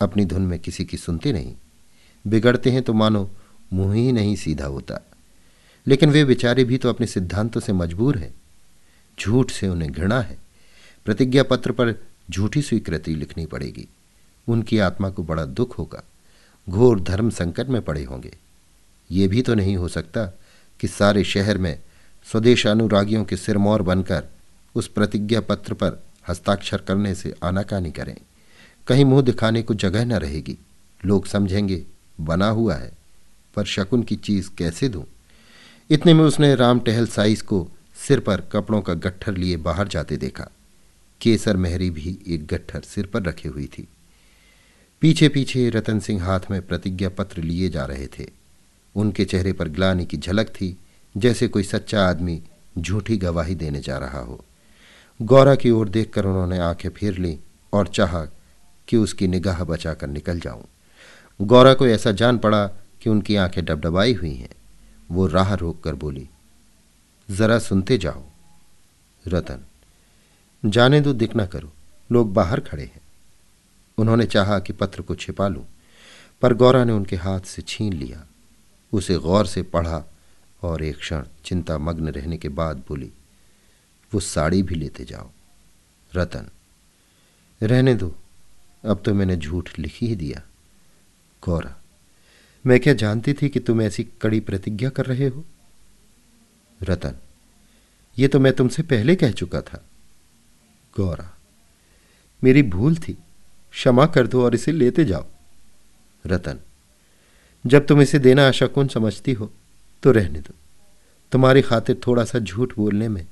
अपनी 0.00 0.24
धुन 0.24 0.42
में 0.42 0.58
किसी 0.58 0.84
की 0.84 0.96
सुनते 0.96 1.32
नहीं। 1.32 1.54
बिगड़ते 2.26 2.70
हैं 2.70 2.82
तो 2.82 2.92
मानो 2.92 3.30
मुँह 3.72 3.94
ही 3.94 4.12
नहीं 4.12 4.36
सीधा 4.36 4.66
होता। 4.66 5.06
लेकिन 5.86 6.10
वे 6.10 6.24
बेचारे 6.24 6.64
भी 6.64 6.78
तो 6.78 6.88
अपने 6.88 7.06
सिद्धांतों 7.06 7.60
से 7.60 7.72
मजबूर 7.72 8.18
हैं। 8.18 8.34
झूठ 9.20 9.50
से 9.50 9.68
उन्हें 9.68 9.92
घृणा 9.92 10.20
है। 10.20 10.38
प्रतिज्ञा 11.04 11.42
पत्र 11.42 11.72
पर 11.72 11.94
झूठी 12.30 12.62
स्वीकृति 12.62 13.14
लिखनी 13.14 13.46
पड़ेगी। 13.46 13.88
उनकी 14.48 14.78
आत्मा 14.78 15.10
को 15.10 15.24
बड़ा 15.24 15.44
दुख 15.44 15.78
होगा। 15.78 16.02
घोर 16.68 17.00
धर्म 17.00 17.30
संकट 17.30 17.68
में 17.68 17.82
पड़े 17.82 18.04
होंगे। 18.04 18.38
ये 19.10 19.28
भी 19.28 19.42
तो 19.42 19.54
नहीं 19.54 19.76
हो 19.76 19.88
सकता 19.88 20.26
कि 20.80 20.88
सारे 20.88 21.24
शहर 21.24 21.58
में 21.58 21.82
स्वदेश 22.32 22.66
अनुरागियों 22.66 23.24
के 23.24 23.36
सिरमौर 23.36 23.82
बनकर 23.82 24.24
उस 24.74 24.88
प्रतिज्ञा 24.88 25.40
पत्र 25.40 25.74
पर 25.74 26.02
हस्ताक्षर 26.28 26.78
करने 26.78 27.14
से 27.14 27.34
आनाकानी 27.42 27.90
करें। 27.90 28.16
कहीं 28.86 29.04
मुँह 29.04 29.22
दिखाने 29.22 29.62
को 29.62 29.74
जगह 29.74 30.04
न 30.04 30.12
रहेगी। 30.12 30.58
लोग 31.04 31.26
समझेंगे, 31.26 31.86
बना 32.20 32.48
हुआ 32.48 32.74
है। 32.74 32.92
पर 33.56 33.64
शकुन 33.64 34.02
की 34.02 34.16
चीज़ 34.16 34.50
कैसे 34.58 34.88
दूँ? 34.88 35.04
इतने 35.90 36.14
में 36.14 36.24
उसने 36.24 36.54
राम 36.54 36.80
टहल 36.80 37.06
साइस 37.06 37.42
को 37.42 37.68
सिर 38.08 38.20
पर 38.20 38.40
कपड़ों 38.40 38.82
का 38.82 38.94
गट्ठर 38.94 39.36
लिए 39.36 39.56
बाहर 39.56 39.88
जाते 39.88 40.16
देखा। 40.16 40.48
केसर 41.20 41.56
मेहरी 41.56 41.90
भी 41.90 42.18
एक 42.28 42.46
गट्ठर 42.46 42.80
सिर 42.80 43.06
पर 43.06 43.22
रखे 43.22 43.48
हुई 43.48 43.66
थी। 43.66 43.88
पीछे 45.00 45.28
पीछे 45.28 45.70
रतन 45.70 46.00
सिंह 46.00 46.24
हाथ 46.24 46.40
में 46.50 46.66
प्रतिज्ञा 46.66 47.08
पत्र 47.08 47.42
लिए 47.42 47.68
जा 47.70 47.84
रहे 47.84 48.06
थे। 48.06 48.26
उनके 48.96 49.24
चेहरे 49.24 49.52
पर 49.52 49.68
ग्लानी 49.68 50.06
की 50.06 50.16
झलक 50.16 50.46
थी, 50.46 50.78
जैसे 51.16 51.48
कोई 51.48 51.62
सच्चा 51.62 52.08
आदमी 52.08 52.42
झूठी 52.78 53.16
गवाही 53.16 53.54
देने 53.54 53.80
जा 53.80 53.98
रहा 53.98 54.20
हो। 54.20 54.44
गौरा 55.20 55.54
की 55.54 55.70
ओर 55.70 55.88
देखकर 55.88 56.24
उन्होंने 56.24 56.58
आँखें 56.58 56.88
फेर 56.90 57.18
ली 57.18 57.38
और 57.72 57.86
चाहा 57.86 58.24
कि 58.88 58.96
उसकी 58.96 59.28
निगाह 59.28 59.64
बचाकर 59.64 60.06
निकल 60.06 60.40
जाऊँ। 60.40 60.64
गौरा 61.40 61.74
को 61.74 61.86
ऐसा 61.86 62.12
जान 62.12 62.38
पड़ा 62.38 62.66
कि 63.02 63.10
उनकी 63.10 63.36
आँखें 63.36 63.64
डबडबाई 63.64 64.14
हुई 64.14 64.34
हैं। 64.34 64.48
वो 65.10 65.26
राह 65.26 65.54
रोक 65.54 65.82
कर 65.82 65.94
बोली, 65.94 66.28
जरा 67.28 67.58
सुनते 67.58 67.98
जाओ, 67.98 68.22
रतन। 69.24 69.64
जाने 70.62 71.00
दो, 71.00 71.12
दिख 71.12 71.36
ना 71.36 71.46
करो। 71.46 71.72
लोग 72.12 72.32
बाहर 72.32 72.60
खड़े 72.60 72.82
हैं 72.82 73.00
उन्होंने 73.98 74.26
चाहा 74.26 74.58
कि 74.58 74.72
पत्र 74.72 75.02
को 75.02 75.14
छिपा 75.14 75.48
लूँ, 75.48 75.64
पर 76.42 76.54
गौरा 76.54 76.84
ने 76.84 76.92
उनके 76.92 77.16
हाथ 77.16 77.40
से 77.40 77.62
छीन 77.62 77.92
लिया। 77.92 78.26
उसे 78.92 79.16
गौर 79.16 79.46
से 79.46 79.62
पढ़ा 79.62 80.02
और 80.62 80.82
एक 80.82 80.98
क्षण 80.98 81.24
चिंता 81.44 81.78
मग्न 81.78 82.08
रहने 82.08 82.36
के 82.36 82.48
बाद 82.48 82.82
बोली 82.88 83.12
वो 84.12 84.20
साड़ी 84.20 84.62
भी 84.62 84.74
लेते 84.74 85.04
जाओ। 85.04 85.30
रतन, 86.12 86.48
रहने 87.62 87.94
दो। 87.94 88.14
अब 88.84 89.02
तो 89.04 89.14
मैंने 89.14 89.36
झूठ 89.36 89.70
लिख 89.78 89.94
ही 89.94 90.14
दिया। 90.16 90.42
गौरा, 91.42 91.74
मैं 92.66 92.78
क्या 92.80 92.94
जानती 92.94 93.32
थी 93.32 93.48
कि 93.48 93.60
तुम 93.60 93.82
ऐसी 93.82 94.04
कड़ी 94.22 94.40
प्रतिज्ञा 94.40 94.90
कर 94.90 95.06
रहे 95.06 95.28
हो? 95.28 95.44
रतन, 96.82 97.14
ये 98.18 98.28
तो 98.28 98.40
मैं 98.40 98.52
तुमसे 98.52 98.82
पहले 98.82 99.16
कह 99.16 99.32
चुका 99.32 99.60
था। 99.60 99.84
गौरा, 100.96 101.30
मेरी 102.44 102.62
भूल 102.62 102.96
थी। 102.96 103.12
क्षमा 103.72 104.06
कर 104.06 104.26
दो 104.26 104.44
और 104.44 104.54
इसे 104.54 104.72
लेते 104.72 105.04
जाओ। 105.04 105.26
रतन, 106.26 106.58
जब 107.66 107.86
तुम 107.86 108.00
इसे 108.00 108.18
देना 108.18 108.46
आशाकुन 108.48 108.88
समझती 108.88 109.32
हो 109.32 109.50
तो 110.02 110.12
रहने 110.12 110.40
दो। 110.40 110.54
तुम्हारी 111.32 111.62
खातिर 111.62 112.00
थोड़ा 112.06 112.24
सा 112.24 112.38
झूठ 112.38 112.74
बोलने 112.76 113.08
में 113.08 113.26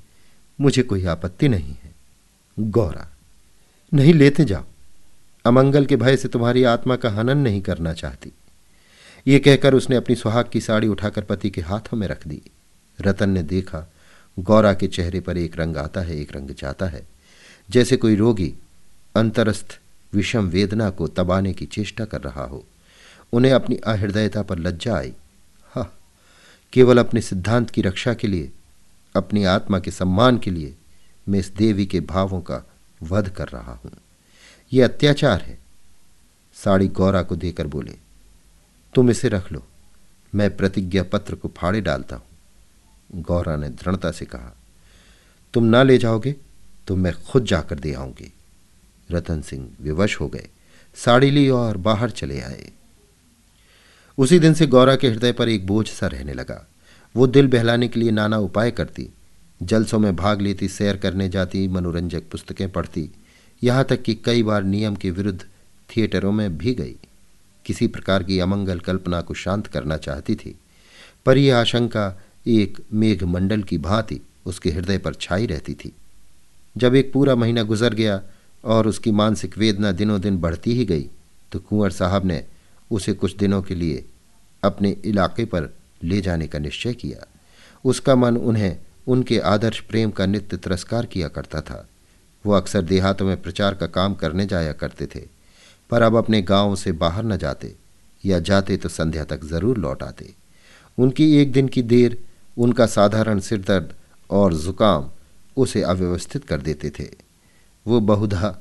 मुझे 0.60 0.82
कोई 0.82 1.04
आपत्ति 1.04 1.48
नहीं 1.48 1.74
है। 1.84 1.94
गौरा, 2.58 3.12
नहीं 3.94 4.14
लेते 4.14 4.44
जाओ। 4.44 4.64
अमंगल 5.44 5.86
के 5.86 5.96
भय 5.96 6.16
से 6.16 6.28
तुम्हारी 6.28 6.64
आत्मा 6.64 6.96
का 6.96 7.10
हनन 7.10 7.38
नहीं 7.38 7.62
करना 7.62 7.92
चाहती। 7.92 8.32
ये 9.26 9.38
कहकर 9.38 9.74
उसने 9.74 9.96
अपनी 9.96 10.16
सुहाग 10.16 10.48
की 10.52 10.60
साड़ी 10.60 10.88
उठाकर 10.88 11.22
पति 11.22 11.50
के 11.50 11.60
हाथों 11.60 11.96
में 11.96 12.08
रख 12.08 12.26
दी। 12.26 12.42
रतन 13.00 13.30
ने 13.30 13.42
देखा, 13.42 13.92
गौरा 14.38 14.74
के 14.74 14.86
चेहरे 14.86 15.20
पर 15.20 15.38
एक 15.38 15.58
रंग 15.58 15.76
आता 15.76 16.00
है, 16.00 16.18
एक 16.18 16.36
रंग 16.36 16.50
जाता 16.50 16.86
है। 16.86 17.06
जैसे 17.70 17.96
कोई 17.96 18.14
रोगी 18.14 18.54
अंतरस्थ 19.16 19.78
विषम 20.12 20.48
वेदना 20.48 20.90
को 20.90 21.08
तबाने 21.08 21.52
की 21.52 21.66
चेष्टा 21.66 22.04
कर 22.04 22.20
रहा 22.20 22.44
हो। 22.44 22.64
उन्हें 23.32 23.52
अपनी 23.52 23.76
अहृदयता 23.76 24.42
पर 24.42 24.58
लज्जा 24.58 24.96
आई। 24.96 25.12
हा, 25.64 25.92
केवल 26.72 26.98
अपने 26.98 27.20
सिद्धांत 27.20 27.70
की 27.70 27.82
रक्षा 27.82 28.14
के 28.14 28.28
लिए 28.28 28.52
अपनी 29.16 29.44
आत्मा 29.44 29.78
के 29.78 29.90
सम्मान 29.90 30.38
के 30.38 30.50
लिए 30.50 30.74
मैं 31.26 31.38
इस 31.38 31.48
देवी 31.48 31.86
के 31.86 32.00
भावों 32.00 32.40
का 32.40 32.62
वध 33.02 33.28
कर 33.28 33.48
रहा 33.48 33.72
हूँ। 33.74 33.90
यह 34.72 34.84
अत्याचार 34.84 35.42
है। 35.42 35.58
साड़ी 36.56 36.88
गौरा 36.88 37.22
को 37.22 37.36
देकर 37.36 37.66
बोले, 37.66 37.94
तुम 38.94 39.10
इसे 39.10 39.28
रख 39.28 39.50
लो। 39.52 39.62
मैं 40.32 40.56
प्रतिज्ञा 40.56 41.02
पत्र 41.02 41.34
को 41.34 41.50
फाड़े 41.56 41.80
डालता 41.80 42.16
हूँ। 42.16 43.22
गौरा 43.22 43.56
ने 43.56 43.68
दृढ़ता 43.68 44.10
से 44.12 44.24
कहा, 44.24 44.56
तुम 45.54 45.64
ना 45.64 45.82
ले 45.82 45.98
जाओगे 45.98 46.34
तो 46.88 46.96
मैं 46.96 47.12
खुद 47.22 47.44
जाकर 47.44 47.78
दे 47.78 47.92
आऊँगी। 47.94 48.32
रतन 49.10 49.40
सिंह 49.42 49.68
विवश 49.80 50.20
हो 50.20 50.28
गए। 50.28 50.48
साड़ी 50.96 51.30
ली 51.30 51.48
और 51.48 51.76
बाहर 51.76 52.10
चले 52.10 52.40
आए। 52.40 52.70
उसी 54.18 54.38
दिन 54.38 54.54
से 54.54 54.66
गौरा 54.66 54.96
के 54.96 55.08
हृदय 55.08 55.32
पर 55.32 55.48
एक 55.48 55.66
बोझ 55.66 55.88
सा 55.88 56.06
रहने 56.06 56.32
लगा। 56.32 56.66
वो 57.16 57.26
दिल 57.26 57.46
बहलाने 57.46 57.86
के 57.88 58.00
लिए 58.00 58.10
नाना 58.10 58.38
उपाय 58.38 58.70
करती। 58.70 59.08
जलसों 59.62 59.98
में 59.98 60.16
भाग 60.16 60.40
लेती, 60.40 60.68
सैर 60.68 60.96
करने 60.96 61.28
जाती, 61.28 61.68
मनोरंजक 61.68 62.22
पुस्तकें 62.32 62.68
पढ़ती। 62.72 63.08
यहाँ 63.62 63.84
तक 63.84 64.02
कि 64.02 64.14
कई 64.14 64.42
बार 64.42 64.62
नियम 64.62 64.96
के 64.96 65.10
विरुद्ध 65.10 65.40
थिएटरों 65.90 66.32
में 66.32 66.58
भी 66.58 66.74
गई। 66.74 66.94
किसी 67.66 67.86
प्रकार 67.86 68.22
की 68.22 68.38
अमंगल 68.40 68.80
कल्पना 68.80 69.20
को 69.20 69.34
शांत 69.34 69.66
करना 69.66 69.96
चाहती 69.96 70.34
थी। 70.34 70.54
पर 71.26 71.38
यह 71.38 71.58
आशंका 71.58 72.20
एक 72.46 72.78
मेघमंडल 72.92 73.62
की 73.62 73.78
भांति 73.78 74.20
उसके 74.46 74.70
हृदय 74.70 74.98
पर 74.98 75.14
छाई 75.14 75.46
रहती 75.46 75.74
थी। 75.74 75.92
जब 76.76 76.94
एक 76.94 77.12
पूरा 77.12 77.34
महीना 77.34 77.62
गुजर 77.62 77.94
गया 77.94 78.20
और 78.64 78.86
उसकी 78.86 79.10
मानसिक 79.12 79.58
वेदना 79.58 79.92
दिनों 79.92 80.20
दिन 80.20 80.38
बढ़ती 80.38 80.74
ही 80.74 80.84
गई 80.84 81.08
तो 81.52 81.58
कुंवर 81.58 81.90
साहब 81.90 82.26
ने 82.26 82.44
उसे 82.90 83.12
कुछ 83.12 83.36
दिनों 83.36 83.62
के 83.62 83.74
लिए 83.74 84.04
अपने 84.62 84.96
इलाके 85.04 85.44
पर 85.44 85.72
ले 86.00 86.20
जाने 86.20 86.46
का 86.46 86.58
निश्चय 86.58 86.94
किया। 86.94 87.26
उसका 87.84 88.14
मन 88.16 88.36
उन्हें, 88.36 88.76
उनके 89.06 89.38
आदर्श 89.40 89.80
प्रेम 89.80 90.10
का 90.10 90.26
नित्य 90.26 90.56
तिरस्कार 90.56 91.06
किया 91.06 91.28
करता 91.28 91.60
था। 91.60 91.86
वो 92.44 92.52
अक्सर 92.52 92.82
देहातों 92.82 93.26
में 93.26 93.40
प्रचार 93.42 93.74
का 93.74 93.86
काम 93.88 94.14
करने 94.14 94.46
जाया 94.46 94.72
करते 94.72 95.06
थे, 95.06 95.20
पर 95.90 96.02
अब 96.02 96.16
अपने 96.16 96.40
गाँव 96.42 96.74
से 96.76 96.92
बाहर 96.94 97.24
न 97.24 97.36
जाते, 97.36 97.74
या 98.24 98.38
जाते 98.40 98.76
तो 98.76 98.88
संध्या 98.88 99.24
तक 99.24 99.44
ज़रूर 99.44 99.78
लौट 99.78 100.02
आते। 100.02 100.32
उनकी 100.98 101.32
एक 101.36 101.52
दिन 101.52 101.68
की 101.68 101.82
देर, 101.84 102.18
उनका 102.56 102.86
साधारण 102.86 103.40
सिरदर्द 103.40 103.92
और 104.30 104.54
जुकाम 104.54 105.10
उसे 105.56 105.82
अव्यवस्थित 105.82 106.44
कर 106.44 106.60
देते 106.60 106.90
थे। 106.90 107.08
वो 107.86 108.00
बहुधा 108.02 108.56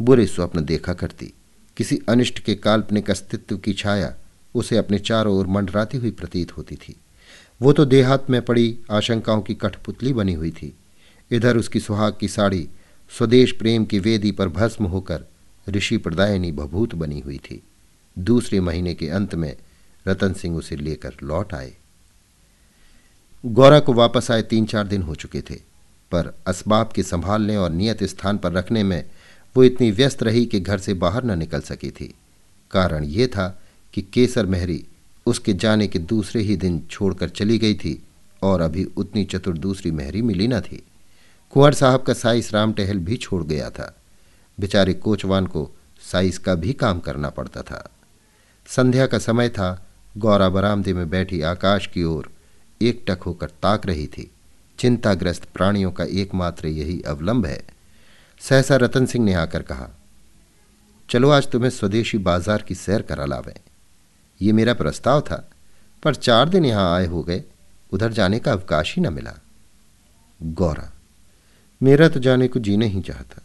बुरे 0.00 0.26
स्वप्न 0.26 0.64
देखा 0.64 0.92
करती, 0.92 1.32
किसी 1.76 1.98
अनिष्ट 2.08 2.38
के 2.38 2.54
काल्पनिक 2.56 3.10
अस्तित्व 3.10 3.56
की 3.56 3.72
छाया 3.72 4.14
उसे 4.54 4.76
अपने 4.76 4.98
चारों 4.98 5.36
ओर 5.36 5.46
मंडराती 5.46 5.98
हुई 5.98 6.10
प्रतीत 6.10 6.56
होती 6.56 6.76
थी। 6.76 6.96
वो 7.62 7.72
तो 7.72 7.84
देहात 7.84 8.30
में 8.30 8.42
पड़ी 8.42 8.78
आशंकाओं 8.90 9.42
की 9.42 9.54
कठपुतली 9.54 10.12
बनी 10.12 10.32
हुई 10.32 10.50
थी। 10.50 10.76
इधर 11.30 11.56
उसकी 11.56 11.80
सुहाग 11.80 12.16
की 12.20 12.28
साड़ी, 12.28 12.68
स्वदेश 13.18 13.52
प्रेम 13.52 13.84
की 13.84 13.98
वेदी 13.98 14.30
पर 14.32 14.48
भस्म 14.48 14.84
होकर 14.84 15.24
ऋषि 15.68 15.96
प्रदायनी 15.96 16.52
भभूत 16.52 16.94
बनी 16.94 17.20
हुई 17.20 17.38
थी। 17.38 17.62
दूसरे 18.18 18.60
महीने 18.60 18.94
के 18.94 19.08
अंत 19.08 19.34
में 19.34 19.56
रतन 20.08 20.32
सिंह 20.32 20.56
उसे 20.56 20.76
लेकर 20.76 21.14
लौट 21.22 21.54
आए। 21.54 21.72
गौरा 23.46 23.80
को 23.80 23.92
वापस 23.92 24.30
आए 24.30 24.42
तीन 24.42 24.66
चार 24.66 24.86
दिन 24.86 25.02
हो 25.02 25.14
चुके 25.14 25.40
थे, 25.40 25.54
पर 26.12 26.34
असबाब 26.46 26.92
के 26.94 27.02
संभालने 27.02 27.56
और 27.56 27.70
नियत 27.70 28.04
स्थान 28.04 28.38
पर 28.38 28.52
रखने 28.52 28.82
में 28.82 29.04
वो 29.56 29.64
इतनी 29.64 29.90
व्यस्त 29.90 30.22
रही 30.22 30.46
कि 30.46 30.60
घर 30.60 30.78
से 30.78 30.94
बाहर 30.94 31.24
न 31.24 31.38
निकल 31.38 31.60
सकी 31.60 31.90
थी। 31.90 32.14
कारण 32.70 33.04
ये 33.04 33.26
था 33.26 33.62
कि 33.98 34.02
केसर 34.12 34.46
मेहरी 34.46 34.84
उसके 35.26 35.52
जाने 35.52 35.86
के 35.86 35.98
दूसरे 35.98 36.40
ही 36.42 36.56
दिन 36.56 36.80
छोड़कर 36.90 37.28
चली 37.28 37.56
गई 37.58 37.74
थी 37.74 38.02
और 38.42 38.60
अभी 38.60 38.84
उतनी 38.96 39.24
चतुर 39.24 39.56
दूसरी 39.58 39.90
मेहरी 39.90 40.20
मिली 40.22 40.46
न 40.48 40.60
थी। 40.60 40.82
कुंवर 41.52 41.74
साहब 41.74 42.02
का 42.02 42.12
साइस 42.12 42.52
राम 42.54 42.72
टहल 42.72 42.98
भी 42.98 43.16
छोड़ 43.16 43.42
गया 43.44 43.70
था। 43.70 43.94
बेचारे 44.58 44.94
कोचवान 44.94 45.46
को 45.46 45.70
साइस 46.02 46.38
का 46.38 46.54
भी 46.54 46.72
काम 46.72 47.00
करना 47.00 47.30
पड़ता 47.30 47.62
था। 47.62 47.82
संध्या 48.68 49.06
का 49.06 49.18
समय 49.18 49.48
था। 49.48 49.70
गौरा 50.14 50.48
बरामदे 50.48 50.92
में 50.92 51.08
बैठी 51.10 51.40
आकाश 51.42 51.86
की 51.86 52.04
ओर 52.04 52.30
एक 52.80 53.04
टक 53.08 53.22
होकर 53.22 53.50
ताक 53.62 53.86
रही 53.86 54.06
थी। 54.06 54.30
चिंताग्रस्त 54.78 55.48
प्राणियों 55.54 55.92
का 55.92 56.04
एकमात्र 56.04 56.68
यही 56.68 57.00
अवलंब 57.02 57.46
है। 57.46 57.62
सहसा 58.40 58.76
रतन 58.76 59.06
सिंह 59.06 59.24
ने 59.24 59.34
आकर 59.36 59.62
कहा, 59.62 59.88
चलो 61.08 61.30
आज 61.30 61.50
तुम्हें 61.50 61.70
स्वदेशी 61.70 62.18
बाज़ार 62.20 62.62
की 62.62 62.74
सैर 62.74 63.02
करा 63.02 63.24
लावें। 63.24 63.54
ये 64.40 64.52
मेरा 64.52 64.74
प्रस्ताव 64.74 65.20
था, 65.20 65.48
पर 66.02 66.14
चार 66.14 66.48
दिन 66.48 66.64
यहाँ 66.64 66.94
आए 66.96 67.06
हो 67.06 67.22
गए, 67.22 67.42
उधर 67.92 68.12
जाने 68.12 68.38
का 68.38 68.52
अवकाश 68.52 68.94
ही 68.96 69.02
न 69.02 69.12
मिला। 69.12 69.34
गौरा, 70.40 70.90
मेरा 71.80 72.08
तो 72.08 72.20
जाने 72.20 72.48
को 72.48 72.60
जी 72.60 72.76
नहीं 72.76 73.02
चाहता। 73.02 73.42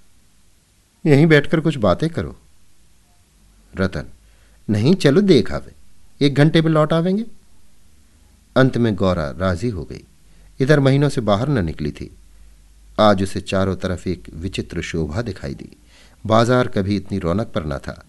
यहीं 1.06 1.26
बैठकर 1.26 1.60
कुछ 1.60 1.78
बातें 1.78 2.10
करो। 2.10 2.36
रतन, 3.74 4.06
नहीं, 4.70 4.94
चलो 4.96 5.22
देख 5.22 5.52
आवे। 5.52 5.74
एक 6.22 6.36
घंटे 6.36 6.62
में 6.62 6.72
लौट 6.72 6.94
आवेंगे? 6.94 7.26
अंत 8.56 8.78
में 8.78 8.94
गौरा 8.96 9.30
राज़ी 9.30 9.70
हो 9.70 9.84
गई। 9.84 10.04
इधर 10.60 10.80
महीनों 10.80 11.10
से 11.10 11.22
बाहर 11.22 11.50
न 11.50 11.66
निकली 11.66 11.92
थी। 11.92 12.10
आज 13.00 13.24
उसे 13.24 13.42
चारों 13.42 13.76
तरफ़ 13.76 14.08
एक 14.10 14.30
विचित्र 14.34 14.82
शोभा 14.82 15.22
दिखाई 15.22 15.54
दी। 15.54 15.70
बाज़ार 16.26 16.68
कभी 16.68 16.96
इतनी 16.96 17.20
रौनक 17.20 17.48
पर 17.48 17.66
न 17.66 17.78
था। 17.78 18.04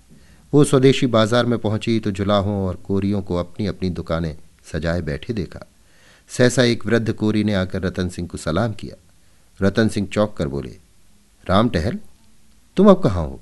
वो 0.54 0.62
स्वदेशी 0.64 1.06
बाज़ार 1.06 1.46
में 1.46 1.58
पहुँची 1.58 1.98
तो 2.00 2.10
जुलाहों 2.10 2.54
और 2.66 2.76
कोरियों 2.84 3.20
को 3.22 3.36
अपनी 3.36 3.66
अपनी 3.66 3.88
दुकानें 3.90 4.36
सजाए 4.72 5.00
बैठे 5.00 5.32
देखा। 5.32 5.64
सहसा 6.30 6.62
एक 6.62 6.86
वृद्ध 6.86 7.12
कोरी 7.12 7.42
ने 7.44 7.54
आकर 7.54 7.82
रतन 7.82 8.08
सिंह 8.08 8.28
को 8.28 8.38
सलाम 8.38 8.72
किया। 8.72 8.96
रतन 9.60 9.88
सिंह 9.88 10.06
चौंक 10.06 10.34
कर 10.36 10.48
बोले, 10.48 10.76
राम 11.46 11.68
टहल, 11.68 11.98
तुम 12.76 12.90
अब 12.90 13.02
कहाँ 13.02 13.26
हो? 13.26 13.40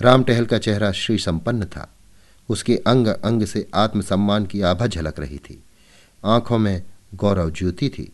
राम 0.00 0.24
टहल 0.24 0.46
का 0.46 0.58
चेहरा 0.58 0.92
श्री 0.92 1.18
संपन्न 1.18 1.64
था। 1.66 1.88
उसके 2.48 2.76
अंग 2.86 3.06
अंग 3.06 3.44
से 3.44 3.66
आत्मसम्मान 3.76 4.46
की 4.46 4.60
आभा 4.62 4.86
झलक 4.86 5.20
रही 5.20 5.38
थी। 5.40 5.62
आँखों 6.22 6.58
में 6.58 6.82
गौरव 7.14 7.50
ज्योति 7.50 7.88
थी। 7.88 8.12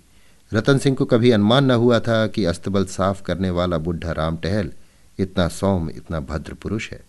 रतन 0.52 0.78
सिंह 0.78 0.96
को 0.96 1.04
कभी 1.04 1.30
अनुमान 1.30 1.64
न 1.64 1.74
हुआ 1.76 2.00
था 2.00 2.26
कि 2.26 2.44
अस्तबल 2.44 2.84
साफ़ 2.90 3.22
करने 3.22 3.50
वाला 3.50 3.78
बुढ़ा 3.78 4.12
राम 4.12 4.36
टहल 4.36 4.72
इतना 5.18 5.48
सौम 5.54 5.90
इतना 5.90 6.20
भद्र 6.20 6.54
पुरुष 6.54 6.92
है। 6.92 7.04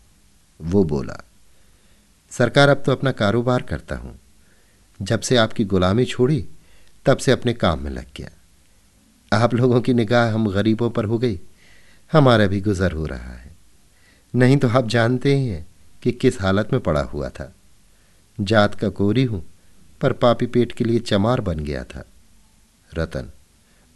वो 0.59 0.83
बोला, 0.83 1.23
सरकार, 2.31 2.69
अब 2.69 2.83
तो 2.85 2.91
अपना 2.91 3.11
कारोबार 3.11 3.61
करता 3.61 3.95
हूँ। 3.95 4.19
जब 4.99 5.19
से 5.19 5.35
आपकी 5.37 5.63
गुलामी 5.65 6.05
छोड़ी, 6.05 6.45
तब 7.05 7.17
से 7.17 7.31
अपने 7.31 7.53
काम 7.53 7.83
में 7.83 7.91
लग 7.91 8.05
गया। 8.17 8.29
आप 9.31 9.53
लोगों 9.53 9.81
की 9.81 9.93
निगाह 9.93 10.33
हम 10.33 10.49
गरीबों 10.51 10.89
पर 10.89 11.05
हो 11.05 11.17
गई, 11.17 11.39
हमारा 12.11 12.47
भी 12.47 12.61
गुजर 12.61 12.91
हो 12.91 13.05
रहा 13.05 13.33
है। 13.33 13.55
नहीं 14.33 14.57
तो 14.57 14.69
आप 14.69 14.87
जानते 14.87 15.35
ही 15.35 15.47
हैं 15.47 15.65
कि 16.03 16.11
किस 16.11 16.41
हालत 16.41 16.73
में 16.73 16.81
पड़ा 16.81 17.01
हुआ 17.01 17.29
था। 17.29 17.53
जात 18.37 18.75
का 18.75 18.89
कोरी 18.89 19.23
हूँ, 19.23 19.43
पर 20.01 20.13
पापी 20.13 20.45
पेट 20.45 20.71
के 20.71 20.83
लिए 20.83 20.99
चमार 20.99 21.41
बन 21.41 21.59
गया 21.59 21.83
था। 21.83 22.03
रतन 22.91 23.29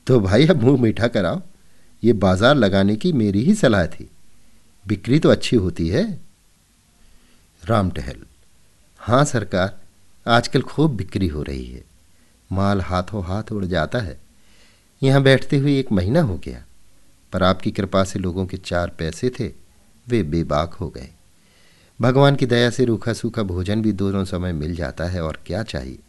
तो 0.08 0.20
भाई, 0.20 0.48
अब 0.48 0.64
मुँह 0.64 0.82
मीठा 0.82 1.08
कराओ। 1.08 1.42
ये 2.04 2.14
बाज़ार 2.14 2.56
लगाने 2.56 2.96
की 2.96 3.12
मेरी 3.14 3.44
ही 3.44 3.54
सलाह 3.56 3.86
थी। 3.86 4.10
बिक्री 4.86 5.20
तो 5.20 5.30
अच्छी 5.30 5.56
होती 5.56 5.88
है। 5.90 6.31
राम 7.64 7.90
टहल 7.92 8.18
हाँ 9.02 9.24
सरकार, 9.26 9.78
आजकल 10.26 10.62
खूब 10.62 10.96
बिक्री 10.96 11.28
हो 11.28 11.42
रही 11.44 11.66
है। 11.66 11.84
माल 12.50 12.82
हाथों 12.82 13.24
हाथ 13.24 13.52
उड़ 13.52 13.66
जाता 13.66 14.00
है। 14.00 14.18
यहाँ 15.02 15.22
बैठते 15.24 15.58
हुए 15.58 15.78
एक 15.80 15.92
महीना 15.92 16.22
हो 16.22 16.38
गया, 16.38 16.64
पर 17.34 17.44
आपकी 17.44 17.72
कृपा 17.72 18.04
से 18.04 18.20
लोगों 18.20 18.46
के 18.46 18.58
चार 18.58 18.92
पैसे 19.00 19.30
थे, 19.30 19.52
वे 20.08 20.22
बेबाक 20.24 20.74
हो 20.74 20.90
गए। 20.90 21.10
भगवान 22.00 22.36
की 22.36 22.46
दया 22.46 22.70
से 22.70 22.86
रूखा 22.86 23.14
सूखा 23.14 23.44
भोजन 23.44 23.82
भी 23.82 23.92
दोनों 23.92 24.24
समय 24.26 24.54
मिल 24.54 24.76
जाता 24.76 25.06
है, 25.06 25.22
और 25.24 25.38
क्या 25.46 25.62
चाहिए? 25.64 26.00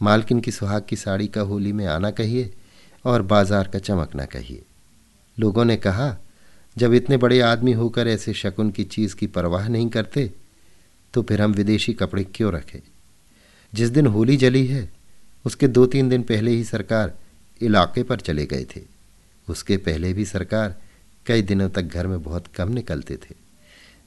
मालकिन 0.00 0.40
की 0.40 0.50
सुहाग 0.50 0.84
की 0.88 0.96
साड़ी 0.96 1.28
का 1.28 1.40
होली 1.40 1.72
में 1.72 1.86
आना 1.86 2.10
कहिए, 2.10 2.52
और 3.04 3.22
बाज़ार 3.22 3.68
का 3.68 3.78
चमकना 3.78 4.24
कहिए। 4.24 4.62
लोगों 5.38 5.64
ने 5.64 5.76
कहा, 5.76 6.16
जब 6.76 6.94
इतने 6.94 7.16
बड़े 7.16 7.40
आदमी 7.40 7.72
होकर 7.72 8.08
ऐसे 8.08 8.34
शकुन 8.34 8.70
की 8.70 8.84
चीज़ 8.84 9.16
की 9.16 9.26
परवाह 9.26 9.68
नहीं 9.68 9.88
करते 9.88 10.30
तो 11.14 11.22
फिर 11.22 11.42
हम 11.42 11.52
विदेशी 11.52 11.92
कपड़े 11.92 12.24
क्यों 12.24 12.52
रखें? 12.52 12.80
जिस 13.74 13.88
दिन 13.88 14.06
होली 14.06 14.36
जली 14.36 14.66
है, 14.66 14.90
उसके 15.44 15.68
दो 15.68 15.86
तीन 15.86 16.08
दिन 16.08 16.22
पहले 16.22 16.50
ही 16.50 16.64
सरकार 16.64 17.18
इलाके 17.60 18.02
पर 18.02 18.20
चले 18.20 18.46
गए 18.46 18.66
थे। 18.76 18.80
उसके 19.48 19.76
पहले 19.76 20.12
भी 20.12 20.24
सरकार 20.24 20.76
कई 21.26 21.42
दिनों 21.42 21.68
तक 21.70 21.82
घर 21.82 22.06
में 22.06 22.22
बहुत 22.22 22.46
कम 22.46 22.72
निकलते 22.72 23.16
थे। 23.16 23.34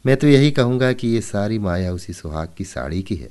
मैं 0.05 0.17
तो 0.17 0.27
यही 0.27 0.51
कहूँगा 0.51 0.93
कि 0.93 1.07
ये 1.07 1.21
सारी 1.21 1.59
माया 1.59 1.93
उसी 1.93 2.13
सुहाग 2.13 2.49
की 2.57 2.63
साड़ी 2.63 3.01
की 3.01 3.15
है। 3.15 3.29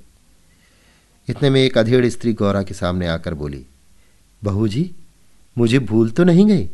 इतने 1.29 1.51
में 1.51 1.61
एक 1.61 1.79
अधेड़ 1.79 2.07
स्त्री 2.07 2.33
गौरा 2.33 2.63
के 2.63 2.75
सामने 2.75 3.07
आकर 3.07 3.35
बोली, 3.35 3.67
बहू 4.45 4.69
जी, 4.69 4.91
मुझे 5.59 5.79
भूल 5.79 6.11
तो 6.11 6.25
नहीं 6.25 6.47
गई? 6.47 6.69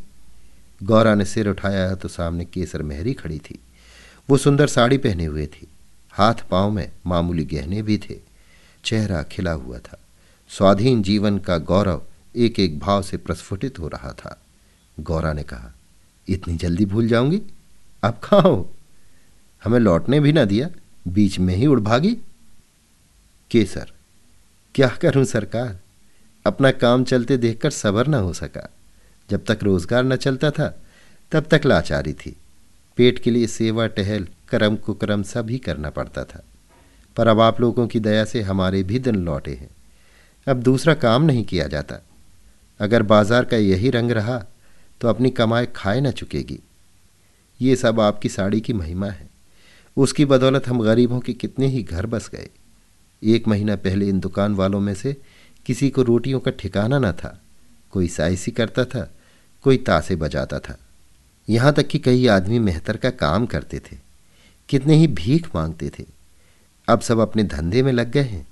गौरा 0.83 1.15
ने 1.15 1.25
सिर 1.25 1.49
उठाया 1.49 1.95
तो 1.95 2.09
सामने 2.09 2.45
केसर 2.45 2.83
मेहरी 2.83 3.15
खड़ी 3.15 3.39
थी। 3.39 3.59
वो 4.31 4.37
सुंदर 4.37 4.67
साड़ी 4.67 4.99
पहने 4.99 5.25
हुए 5.25 5.47
थी। 5.47 5.67
हाथ 6.19 6.35
पाँव 6.51 6.71
में 6.71 6.91
मामूली 7.07 7.45
गहने 7.45 7.83
भी 7.83 7.99
थे। 7.99 8.19
चेहरा 8.85 9.23
खिला 9.23 9.53
हुआ 9.53 9.79
था। 9.79 9.99
स्वाधीन 10.49 11.03
जीवन 11.03 11.39
का 11.39 11.59
गौरव 11.59 12.03
एक 12.37 12.61
एक 12.61 12.79
भाव 12.79 13.03
से 13.03 13.17
प्रस्फुटित 13.17 13.79
हो 13.79 13.89
रहा 13.89 14.13
था। 14.13 14.41
गौरा 15.01 15.33
ने 15.33 15.43
कहा, 15.43 15.73
इतनी 16.29 16.57
जल्दी 16.57 16.85
भूल 16.85 17.09
जाऊँगी? 17.09 17.43
अब 18.03 18.21
कहाँ 18.25 18.43
हो? 18.43 18.71
हमें 19.65 19.79
लौटने 19.79 20.21
भी 20.21 20.33
ना 20.33 20.45
दिया, 20.45 20.69
बीच 21.09 21.39
में 21.39 21.55
ही 21.55 21.67
उड़ 21.67 21.81
भागी? 21.81 22.17
केसर, 23.51 23.93
क्या 24.75 24.89
करूँ 24.89 25.25
सरकार? 25.25 25.79
अपना 26.47 26.71
काम 26.71 27.05
चलते 27.05 27.37
देखकर 27.37 27.71
सबर 27.71 28.07
न 28.07 28.15
हो 28.15 28.33
सका। 28.33 28.69
जब 29.31 29.45
तक 29.45 29.59
रोज़गार 29.63 30.05
न 30.05 30.17
चलता 30.17 30.51
था, 30.51 30.83
तब 31.33 31.45
तक 31.45 31.67
लाचारी 31.67 32.13
थी। 32.13 32.37
पेट 32.99 33.19
के 33.19 33.31
लिए 33.31 33.47
सेवा, 33.47 33.87
टहल, 33.87 34.27
कर्म, 34.49 34.77
कुकरम 34.77 35.23
सब 35.23 35.51
ही 35.51 35.59
करना 35.59 35.91
पड़ता 35.91 36.25
था। 36.25 36.43
पर 37.17 37.29
अब 37.29 37.41
आप 37.41 37.61
लोगों 37.61 37.87
की 37.87 38.01
दया 38.01 38.25
से 38.25 38.43
हमारे 38.43 38.83
भी 38.83 38.99
दिन 38.99 39.17
लौटे 39.17 39.55
हैं। 39.55 39.69
अब 40.47 40.63
दूसरा 40.63 40.95
काम 40.97 41.23
नहीं 41.23 41.45
किया 41.45 41.67
जाता। 41.67 41.99
अगर 42.81 43.03
बाज़ार 43.03 43.45
का 43.45 43.57
यही 43.57 43.91
रंग 43.91 44.11
रहा 44.11 44.45
तो 45.01 45.09
अपनी 45.09 45.31
कमाई 45.31 45.67
खाए 45.77 46.01
ना 46.01 46.11
चुकेगी। 46.11 46.59
ये 47.61 47.77
सब 47.77 48.01
आपकी 48.01 48.29
साड़ी 48.29 48.61
की 48.61 48.73
महिमा 48.73 49.07
है। 49.07 49.29
उसकी 49.97 50.25
बदौलत 50.25 50.69
हम 50.69 50.83
गरीबों 50.83 51.21
के 51.21 51.33
कितने 51.33 51.67
ही 51.67 51.83
घर 51.83 52.07
बस 52.07 52.29
गए। 52.33 52.49
एक 53.23 53.49
महीना 53.49 53.77
पहले 53.77 54.09
इन 54.09 54.21
दुकान 54.21 54.55
वालों 54.55 54.81
में 54.81 54.95
से 54.95 55.17
किसी 55.67 55.91
को 55.91 56.03
रोटियों 56.03 56.41
का 56.41 56.51
ठिकाना 56.51 56.99
न 56.99 57.13
था। 57.13 57.39
कोई 57.93 58.09
साइसी 58.09 58.51
करता 58.51 58.85
था, 58.85 59.09
कोई 59.65 59.77
तासे 59.77 60.17
बजाता 60.17 60.59
था। 60.59 60.79
यहाँ 61.49 61.73
तक 61.73 61.87
कि 61.87 61.99
कई 61.99 62.27
आदमी 62.27 62.59
मेहतर 62.59 62.97
का 62.97 63.11
काम 63.11 63.47
करते 63.47 63.79
थे। 63.79 63.97
कितने 64.69 64.95
ही 64.95 65.07
भीख 65.07 65.49
मांगते 65.55 65.91
थे। 65.99 66.05
अब 66.89 67.01
सब 67.01 67.19
अपने 67.19 67.45
धंधे 67.45 67.83
में 67.83 67.93
लग 67.93 68.11
गए 68.11 68.23
हैं। 68.23 68.47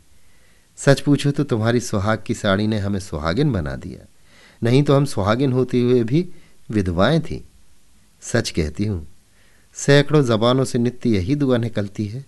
सच 0.78 1.00
पूछो 1.00 1.30
तो 1.30 1.44
तुम्हारी 1.44 1.80
सुहाग 1.80 2.22
की 2.26 2.34
साड़ी 2.34 2.66
ने 2.66 2.78
हमें 2.78 3.00
सुहागिन 3.00 3.52
बना 3.52 3.74
दिया। 3.76 4.06
नहीं 4.62 4.82
तो 4.82 4.96
हम 4.96 5.04
सुहागिन 5.04 5.52
होते 5.52 5.80
हुए 5.80 6.02
भी 6.04 6.28
विधवाएँ 6.70 7.20
थी। 7.20 7.44
सच 8.22 8.50
कहती 8.50 8.84
हूँ, 8.84 9.06
सैकड़ों 9.76 10.22
जबानों 10.24 10.64
से 10.64 10.78
नित्य 10.78 11.10
यही 11.10 11.34
दुआ 11.34 11.56
निकलती 11.56 12.06
है 12.06 12.24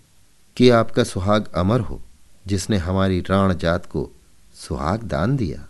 कि 0.56 0.68
आपका 0.70 1.04
सुहाग 1.04 1.48
अमर 1.56 1.80
हो, 1.80 2.00
जिसने 2.46 2.76
हमारी 2.76 3.20
राण 3.20 3.54
जात 3.54 3.86
को 3.86 4.10
सुहाग 4.54 5.02
दान 5.02 5.36
दिया। 5.36 5.66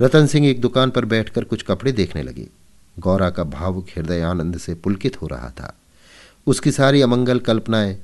रतन 0.00 0.26
सिंह 0.26 0.46
एक 0.46 0.60
दुकान 0.60 0.90
पर 0.90 1.04
बैठकर 1.04 1.44
कुछ 1.44 1.62
कपड़े 1.62 1.92
देखने 1.92 2.22
लगे। 2.22 2.48
गौरा 2.98 3.30
का 3.30 3.44
भावुक 3.44 3.86
हृदय 3.96 4.20
आनंद 4.20 4.58
से 4.58 4.74
पुलकित 4.74 5.22
हो 5.22 5.26
रहा 5.26 5.50
था। 5.50 5.78
उसकी 6.46 6.72
सारी 6.72 7.02
अमंगल 7.02 7.38
कल्पनाएँ 7.38 7.98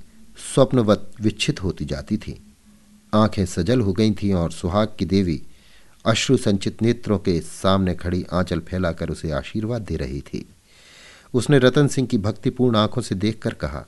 स्वप्नवत 0.55 1.11
विच्छित 1.21 1.63
होती 1.63 1.85
जाती 1.85 2.17
थीं। 2.17 2.35
आँखें 3.15 3.47
सजल 3.47 3.81
हो 3.81 3.93
गई 3.93 4.11
थीं 4.13 4.35
और 4.35 4.53
सुहाग 4.53 4.89
की 4.99 5.05
देवी 5.05 5.43
अश्रु 6.07 6.37
संचित 6.37 6.83
नेत्रों 6.83 7.19
के 7.19 7.41
सामने 7.41 7.95
खड़ी 7.95 8.25
आंचल 8.33 8.61
फैलाकर 8.61 9.11
उसे 9.11 9.31
आशीर्वाद 9.31 9.83
दे 9.83 9.97
रही 9.97 10.21
थी। 10.21 10.49
उसने 11.35 11.59
रतन 11.59 11.89
सिंह 11.89 12.07
की 12.09 12.19
भक्तिपूर्ण 12.19 12.77
आँखों 12.77 13.03
से 13.03 13.15
देखकर 13.15 13.55
कहा, 13.55 13.85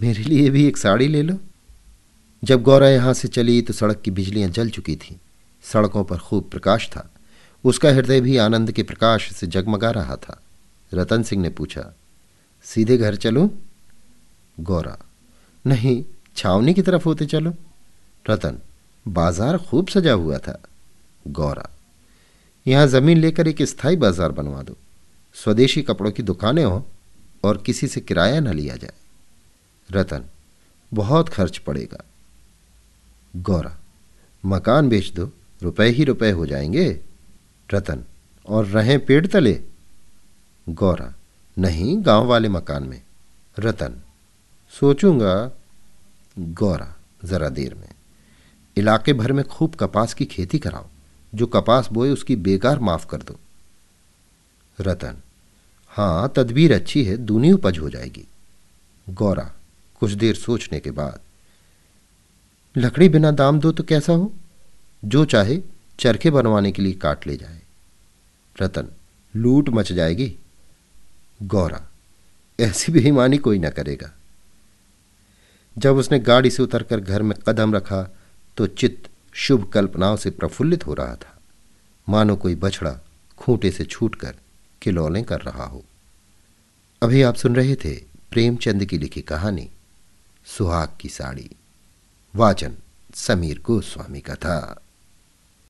मेरे 0.00 0.22
लिए 0.22 0.50
भी 0.50 0.66
एक 0.66 0.76
साड़ी 0.76 1.08
ले 1.08 1.22
लो। 1.22 1.38
जब 2.44 2.62
गौरा 2.62 2.88
यहाँ 2.88 3.14
से 3.14 3.28
चली 3.28 3.62
तो 3.62 3.72
सड़क 3.72 4.00
की 4.00 4.10
बिजलियाँ 4.10 4.50
जल 4.50 4.70
चुकी 4.70 4.96
थीं। 4.96 5.16
सड़कों 5.62 6.04
पर 6.04 6.18
खूब 6.18 6.48
प्रकाश 6.50 6.88
था। 6.88 7.10
उसका 7.66 7.90
हृदय 7.90 8.20
भी 8.20 8.36
आनंद 8.36 8.70
के 8.72 8.82
प्रकाश 8.82 9.30
से 9.32 9.46
जगमगा 9.46 9.90
रहा 9.90 10.16
था। 10.16 10.40
रतन 10.92 11.22
सिंह 11.22 11.42
ने 11.42 11.50
पूछा, 11.50 11.92
सीधे 12.66 12.96
घर 12.98 13.16
चलूँ? 13.16 13.48
गौरा, 14.58 14.98
नहीं, 15.64 16.04
छावनी 16.36 16.74
की 16.74 16.82
तरफ़ 16.82 17.04
होते 17.04 17.26
चलो। 17.26 17.54
रतन, 18.26 18.58
बाज़ार 19.06 19.58
खूब 19.58 19.88
सजा 19.88 20.12
हुआ 20.12 20.38
था। 20.38 20.60
गौरा, 21.28 21.68
यहाँ 22.66 22.86
ज़मीन 22.86 23.18
लेकर 23.18 23.48
एक 23.48 23.62
स्थायी 23.62 23.96
बाज़ार 23.96 24.32
बनवा 24.32 24.62
दो। 24.62 24.76
स्वदेशी 25.34 25.82
कपड़ों 25.82 26.10
की 26.10 26.22
दुकानें 26.22 26.64
हो 26.64 26.84
और 27.44 27.56
किसी 27.56 27.88
से 27.88 28.00
किराया 28.00 28.40
न 28.40 28.52
लिया 28.52 28.76
जाए। 28.76 28.92
रतन, 29.88 30.24
बहुत 30.92 31.28
खर्च 31.28 31.58
पड़ेगा। 31.58 32.04
गौरा, 33.34 33.76
मकान 34.44 34.88
बेच 34.88 35.12
दो, 35.12 35.30
रुपए 35.62 35.88
ही 35.88 36.04
रुपए 36.04 36.30
हो 36.30 36.46
जाएँगे। 36.46 36.88
रतन, 37.74 38.04
और 38.48 38.66
रहें 38.66 39.06
पेड़ 39.06 39.26
तले। 39.26 39.62
गौरा, 40.68 41.14
नहीं 41.58 42.06
गाँव 42.06 42.26
वाले 42.26 42.48
मकान 42.48 42.82
में। 42.82 43.02
रतन, 43.58 44.00
सोचूँगा, 44.80 45.50
गौरा, 46.38 46.96
जरा 47.24 47.48
देर 47.48 47.74
में। 47.74 47.88
इलाके 48.76 49.12
भर 49.12 49.32
में 49.32 49.44
खूब 49.44 49.74
कपास 49.74 50.14
की 50.14 50.24
खेती 50.24 50.58
कराओ। 50.58 50.86
जो 51.34 51.46
कपास 51.46 51.88
बोए 51.92 52.10
उसकी 52.10 52.36
बेकार 52.36 52.78
माफ़ 52.78 53.06
कर 53.06 53.16
दो। 53.16 53.38
रतन 54.80 55.16
हाँ 55.88 56.32
तदबीर 56.36 56.74
अच्छी 56.74 57.04
है, 57.04 57.16
दूनी 57.16 57.52
उपज 57.52 57.78
हो 57.78 57.90
जाएगी। 57.90 58.24
गौरा, 59.10 59.52
कुछ 60.00 60.12
देर 60.12 60.34
सोचने 60.34 60.80
के 60.80 60.90
बाद, 60.90 61.20
लकड़ी 62.76 63.08
बिना 63.08 63.30
दाम 63.30 63.60
दो 63.60 63.72
तो 63.72 63.82
कैसा 63.82 64.12
हो? 64.12 64.32
जो 65.04 65.24
चाहे 65.24 65.62
चरखे 65.98 66.30
बनवाने 66.30 66.72
के 66.72 66.82
लिए 66.82 66.92
काट 66.92 67.26
ले 67.26 67.36
जाए। 67.36 67.62
रतन, 68.62 68.88
लूट 69.36 69.68
मच 69.68 69.92
जाएगी। 69.92 70.36
गौरा, 71.42 71.86
ऐसी 72.60 72.92
बेईमानी 72.92 73.38
कोई 73.38 73.58
ना 73.58 73.70
करेगा। 73.70 74.12
जब 75.78 75.96
उसने 75.96 76.18
गाड़ी 76.18 76.50
से 76.50 76.62
उतरकर 76.62 77.00
घर 77.00 77.22
में 77.22 77.36
कदम 77.48 77.74
रखा 77.74 78.02
तो 78.56 78.66
चित्त 78.66 79.10
शुभ 79.34 79.70
कल्पनाओं 79.72 80.16
से 80.16 80.30
प्रफुल्लित 80.30 80.86
हो 80.86 80.94
रहा 80.94 81.14
था। 81.14 81.38
मानो 82.08 82.36
कोई 82.36 82.54
बछड़ा 82.54 82.98
खूंटे 83.38 83.70
से 83.70 83.84
छूटकर 83.84 84.34
किलौले 84.82 85.22
कर 85.22 85.40
रहा 85.40 85.64
हो। 85.64 85.84
अभी 87.02 87.22
आप 87.22 87.34
सुन 87.34 87.56
रहे 87.56 87.74
थे 87.74 87.94
प्रेमचंद 88.30 88.84
की 88.84 88.98
लिखी 88.98 89.20
कहानी, 89.20 89.70
सुहाग 90.46 90.88
की 91.00 91.08
साड़ी। 91.08 91.50
वाचन 92.34 92.74
समीर 93.14 93.60
गोस्वामी 93.60 94.20
का 94.20 94.34
था। 94.34 94.82